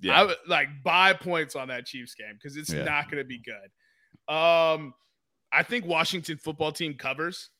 [0.00, 0.20] Yeah.
[0.20, 2.84] I would like buy points on that Chiefs game because it's Yeah.
[2.84, 4.32] not going to be good.
[4.34, 4.92] Um,
[5.52, 7.50] I think Washington football team covers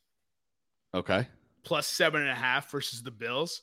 [0.94, 1.26] Okay.
[1.64, 3.62] plus seven and a half versus the Bills.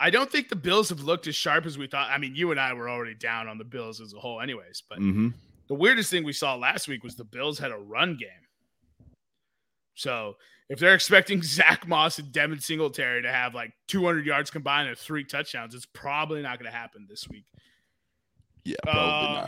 [0.00, 2.10] I don't think the Bills have looked as sharp as we thought.
[2.10, 4.82] I mean, you and I were already down on the Bills as a whole, anyways.
[4.88, 5.28] But Mm-hmm.
[5.68, 8.28] the weirdest thing we saw last week was the Bills had a run game.
[9.94, 10.36] So
[10.68, 14.98] if they're expecting Zack Moss and Devin Singletary to have like 200 yards combined and
[14.98, 17.44] three touchdowns, it's probably not going to happen this week.
[18.64, 19.46] Yeah, probably Uh,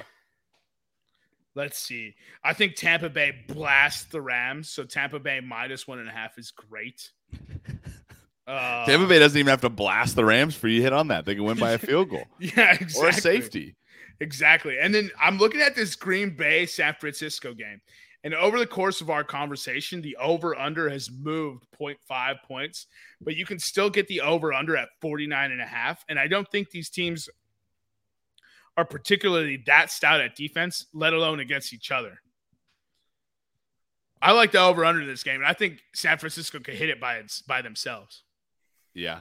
[1.54, 2.14] Let's see.
[2.44, 4.68] I think Tampa Bay blasts the Rams.
[4.68, 7.10] So Tampa Bay minus one and a half is great.
[8.48, 11.08] Uh, Tampa Bay doesn't even have to blast the Rams for you to hit on
[11.08, 11.24] that.
[11.24, 13.02] They can win by a field goal Yeah, exactly.
[13.02, 13.74] or a safety.
[14.20, 14.78] Exactly.
[14.78, 17.80] And then I'm looking at this Green Bay San Francisco game.
[18.24, 22.86] And over the course of our conversation, the over under has moved 0.5 points,
[23.20, 26.04] but you can still get the over under at 49 and a half.
[26.08, 27.28] And I don't think these teams
[28.76, 32.20] are particularly that stout at defense, let alone against each other.
[34.20, 37.00] I like the over under this game, and I think San Francisco could hit it
[37.00, 38.22] by its, by themselves
[38.94, 39.20] Yeah.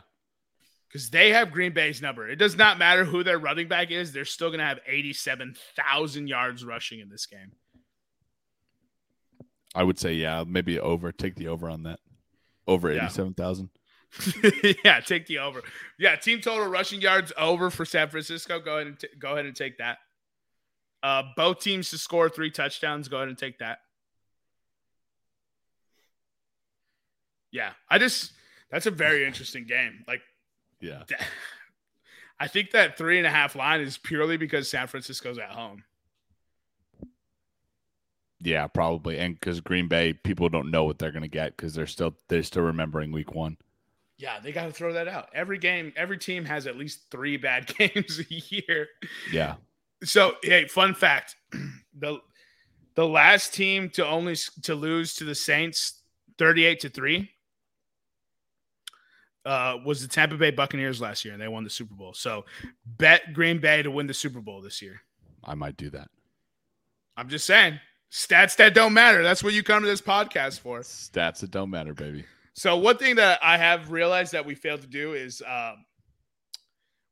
[0.87, 2.27] because they have Green Bay's number.
[2.27, 5.55] It does not matter who their running back is; they're still going to have eighty-seven
[5.75, 7.51] thousand yards rushing in this game.
[9.75, 11.11] I would say, yeah, maybe over.
[11.11, 11.99] Take the over on that.
[12.67, 13.05] Over Yeah.
[13.05, 13.69] 87,000.
[14.85, 15.61] yeah, take the over.
[15.99, 18.59] Yeah, team total rushing yards over for San Francisco.
[18.59, 19.97] Go ahead and t- go ahead and take that.
[21.03, 23.09] Uh, both teams to score three touchdowns.
[23.09, 23.79] Go ahead and take that.
[27.51, 28.31] Yeah, I just
[28.71, 30.03] that's a very interesting game.
[30.07, 30.21] Like
[30.79, 31.03] Yeah.
[32.39, 35.83] I think that three and a half line is purely because San Francisco's at home.
[38.41, 39.17] Yeah, probably.
[39.17, 42.15] And because Green Bay, people don't know what they're going to get because they're still
[42.27, 43.57] they're still remembering week one.
[44.17, 45.29] Yeah, they got to throw that out.
[45.33, 48.87] Every game, every team has at least three bad games a year.
[49.31, 49.55] Yeah.
[50.03, 51.35] So, hey, fun fact:
[51.97, 52.19] the
[52.95, 56.01] the last team to only to lose to the Saints,
[56.37, 57.29] thirty-eight to three,
[59.45, 62.13] uh, was the Tampa Bay Buccaneers last year, and they won the Super Bowl.
[62.13, 62.45] So,
[62.85, 65.01] bet Green Bay to win the Super Bowl this year.
[65.43, 66.09] I might do that.
[67.17, 67.79] I'm just saying,
[68.15, 69.21] stats that don't matter.
[69.21, 70.79] That's what you come to this podcast for.
[70.79, 72.23] Stats that don't matter, baby.
[72.53, 75.85] So one thing that I have realized that we failed to do is um,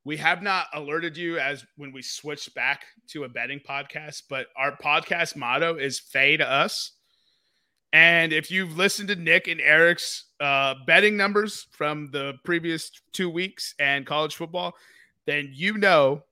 [0.05, 4.47] we have not alerted you as when we switched back to a betting podcast, but
[4.55, 6.93] our podcast motto is "Fade Us."
[7.91, 13.29] And if you've listened to Nick and Eric's uh, betting numbers from the previous two
[13.29, 14.73] weeks and college football,
[15.27, 16.23] then you know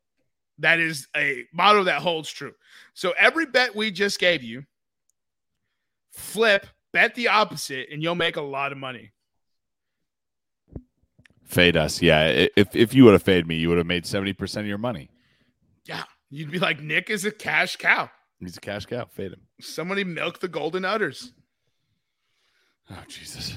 [0.61, 2.53] that is a motto that holds true.
[2.93, 4.63] So every bet we just gave you,
[6.11, 9.11] flip, bet the opposite, and you'll make a lot of money.
[11.45, 12.01] Fade us.
[12.01, 12.47] Yeah.
[12.55, 15.09] If if you would have faded me, you would have made 70% of your money.
[15.85, 16.03] Yeah.
[16.29, 18.09] You'd be like, Nick is a cash cow.
[18.39, 19.05] He's a cash cow.
[19.11, 19.41] Fade him.
[19.59, 21.33] Somebody milk the golden udders.
[22.89, 23.53] Oh, Jesus.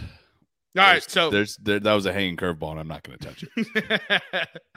[0.77, 0.93] All right.
[0.95, 3.45] There's- So, there's there, that was a hanging curveball, and I'm not going to touch
[3.57, 4.51] it.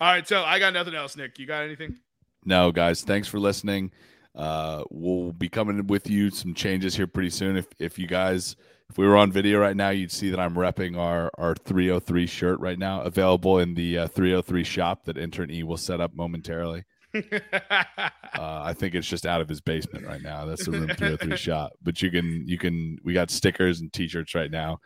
[0.00, 0.26] all right.
[0.26, 1.38] So, I got nothing else, Nick.
[1.38, 1.98] You got anything?
[2.44, 3.92] No, guys, thanks for listening.
[4.34, 7.56] Uh, we'll be coming with you some changes here pretty soon.
[7.56, 8.56] If if you guys,
[8.88, 12.26] if we were on video right now, you'd see that I'm repping our our 303
[12.26, 16.14] shirt right now, available in the uh, 303 shop that Intern E will set up
[16.14, 16.84] momentarily.
[18.34, 20.46] Uh, I think it's just out of his basement right now.
[20.46, 21.72] That's the room 303 shop.
[21.82, 24.80] But you can you can we got stickers and t-shirts right now.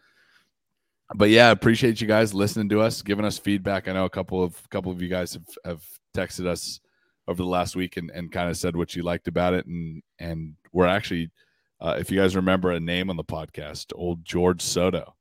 [1.15, 3.87] But yeah, appreciate you guys listening to us, giving us feedback.
[3.87, 5.85] I know a couple of a couple of you guys have, have
[6.17, 6.81] texted us
[7.29, 9.67] over the last week and, and kind of said what you liked about it.
[9.67, 11.31] And and we're actually
[11.81, 15.15] uh, if you guys remember a name on the podcast, old George Soto.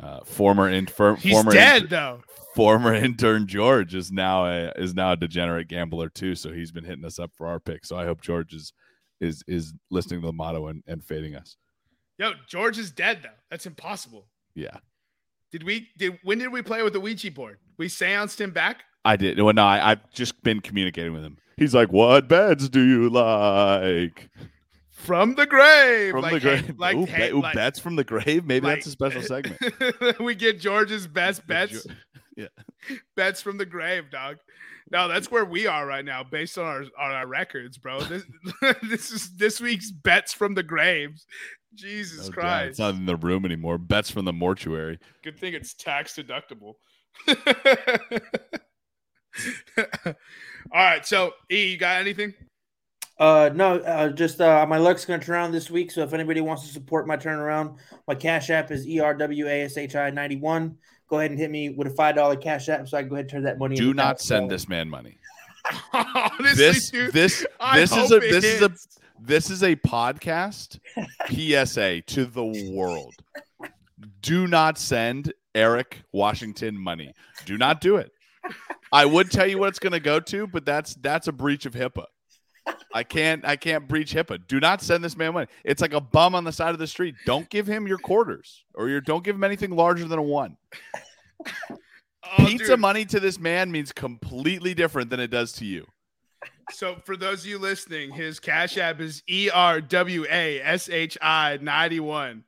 [0.00, 2.22] Uh, former in, for, He's former dead, intern- though.
[2.54, 6.36] former intern George is now a is now a degenerate gambler too.
[6.36, 7.84] So he's been hitting us up for our pick.
[7.84, 8.72] So I hope George is
[9.20, 11.56] is is listening to the motto and, and fading us.
[12.16, 13.28] Yo, George is dead, though.
[13.50, 14.28] That's impossible.
[14.54, 14.76] Yeah.
[15.52, 17.58] Did we, did, when did we play with the Ouija board?
[17.78, 18.82] We seanced him back?
[19.04, 19.40] I did.
[19.40, 21.38] Well, no, I, I've just been communicating with him.
[21.56, 24.28] He's like, "What beds do you like?"
[24.90, 26.10] From the grave.
[26.10, 26.78] From Like, the hey- grave.
[26.78, 28.44] like, ooh, hey, ooh, like- bets from the grave.
[28.44, 29.58] Maybe like- that's a special segment.
[30.20, 31.86] we get George's best bets.
[32.36, 32.46] Yeah.
[33.16, 34.36] bets from the grave, dog.
[34.92, 38.00] No, that's where we are right now, based on our on our records, bro.
[38.02, 38.22] This
[38.84, 41.26] this is this week's bets from the graves.
[41.74, 42.32] Jesus No doubt.
[42.32, 42.70] Christ!
[42.70, 43.78] It's not in the room anymore.
[43.78, 44.98] Bets from the mortuary.
[45.22, 46.74] Good thing it's tax deductible.
[49.76, 50.14] All
[50.72, 52.34] right, so E, you got anything?
[53.18, 55.90] Uh, no, uh, just uh, my luck's gonna turn around this week.
[55.90, 60.36] So if anybody wants to support my turnaround, my cash app is E ERWASHI ninety
[60.36, 60.76] one.
[61.08, 63.16] Go ahead and hit me with a five dollar cash app, so I can go
[63.16, 63.76] ahead and turn that money.
[63.76, 65.18] Do not send this man money.
[65.92, 68.97] Honestly, This dude, this I this is a it this is a hits.
[69.20, 70.78] This is a podcast
[71.28, 73.14] PSA to the world.
[74.20, 77.12] Do not send Eric Washington money.
[77.44, 78.12] Do not do it.
[78.92, 81.66] I would tell you what it's going to go to, but that's that's a breach
[81.66, 82.04] of HIPAA.
[82.94, 84.46] I can't I can't breach HIPAA.
[84.46, 85.48] Do not send this man money.
[85.64, 87.14] It's like a bum on the side of the street.
[87.26, 90.56] Don't give him your quarters or your don't give him anything larger than a one.
[92.30, 92.80] Oh, Pizza dude.
[92.80, 95.86] money to this man means completely different than it does to you.
[96.70, 100.88] So for those of you listening, his cash app is E R W A S
[100.88, 102.44] H I ninety one.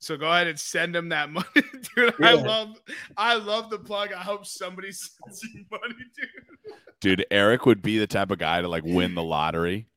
[0.00, 1.46] So go ahead and send him that money,
[1.94, 2.14] dude.
[2.22, 2.80] I love,
[3.18, 4.14] I love the plug.
[4.14, 6.74] I hope somebody sends you money, dude.
[7.00, 9.88] Dude, Eric would be the type of guy to like win the lottery,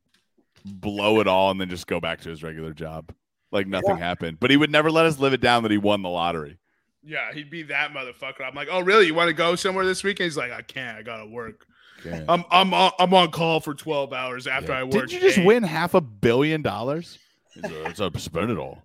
[0.65, 3.13] blow it all, and then just go back to his regular job.
[3.51, 4.39] Like nothing happened.
[4.39, 6.57] But he would never let us live it down that he won the lottery.
[7.01, 8.41] Yeah, he'd be that motherfucker.
[8.45, 9.05] I'm like, oh, really?
[9.05, 10.25] You want to go somewhere this weekend?
[10.25, 10.97] He's like, I can't.
[10.97, 11.65] I gotta work.
[12.05, 12.25] Okay.
[12.27, 14.79] I'm, I'm, on, I'm on call for 12 hours after Yeah.
[14.79, 14.91] I work.
[15.09, 15.45] Did you just eight.
[15.45, 17.17] win half a billion dollars?
[17.55, 18.81] It's a, it's uh, a spend it all.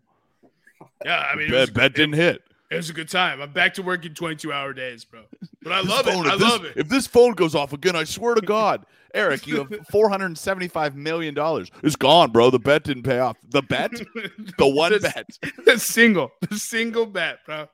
[1.04, 2.42] Yeah, I mean, bet, bet didn't hit.
[2.70, 3.40] it was a good time.
[3.40, 5.22] I'm back to working 22 hour days, bro.
[5.62, 6.14] But I This love it.
[6.16, 6.72] I this- love it.
[6.76, 10.26] If this phone goes off again, I swear to God, Eric, you have four hundred
[10.26, 11.70] and seventy-five million dollars.
[11.82, 12.50] It's gone, bro.
[12.50, 13.36] The bet didn't pay off.
[13.48, 13.90] The bet,
[14.58, 15.26] the one the, bet,
[15.64, 17.68] the single, the single bet, bro.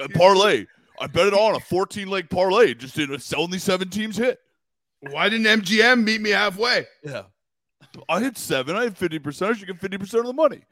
[0.00, 0.64] a parlay.
[1.00, 2.72] I bet it on a fourteen leg parlay.
[2.74, 3.20] Just didn't.
[3.36, 4.38] Only seven teams hit.
[5.10, 6.86] Why didn't MGM meet me halfway?
[7.02, 7.22] Yeah.
[8.08, 8.74] I hit seven.
[8.76, 9.46] I had 50%.
[9.48, 10.62] I should get 50% of the money.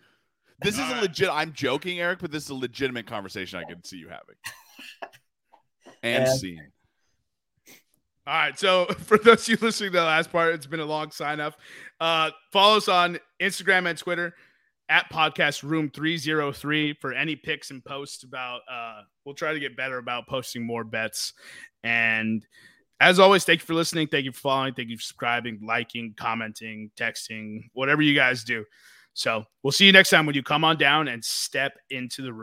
[0.61, 1.29] This is a legit.
[1.31, 4.37] I'm joking, Eric, but this is a legitimate conversation I can see you having.
[6.05, 6.35] And Yeah.
[6.35, 6.67] seeing.
[8.27, 8.59] All right.
[8.59, 11.39] So for those of you listening to the last part, it's been a long sign
[11.39, 11.55] up.
[12.01, 14.35] Uh, follow us on Instagram and Twitter
[14.89, 19.77] at podcast room 303 for any picks and posts about uh we'll try to get
[19.77, 21.33] better about posting more bets.
[21.85, 22.45] And
[23.03, 24.07] as always, thank you for listening.
[24.07, 24.75] Thank you for following.
[24.75, 28.65] Thank you for subscribing, liking, commenting, texting, whatever you guys do.
[29.13, 32.33] So we'll see you next time when you come on down and step into the
[32.33, 32.41] room.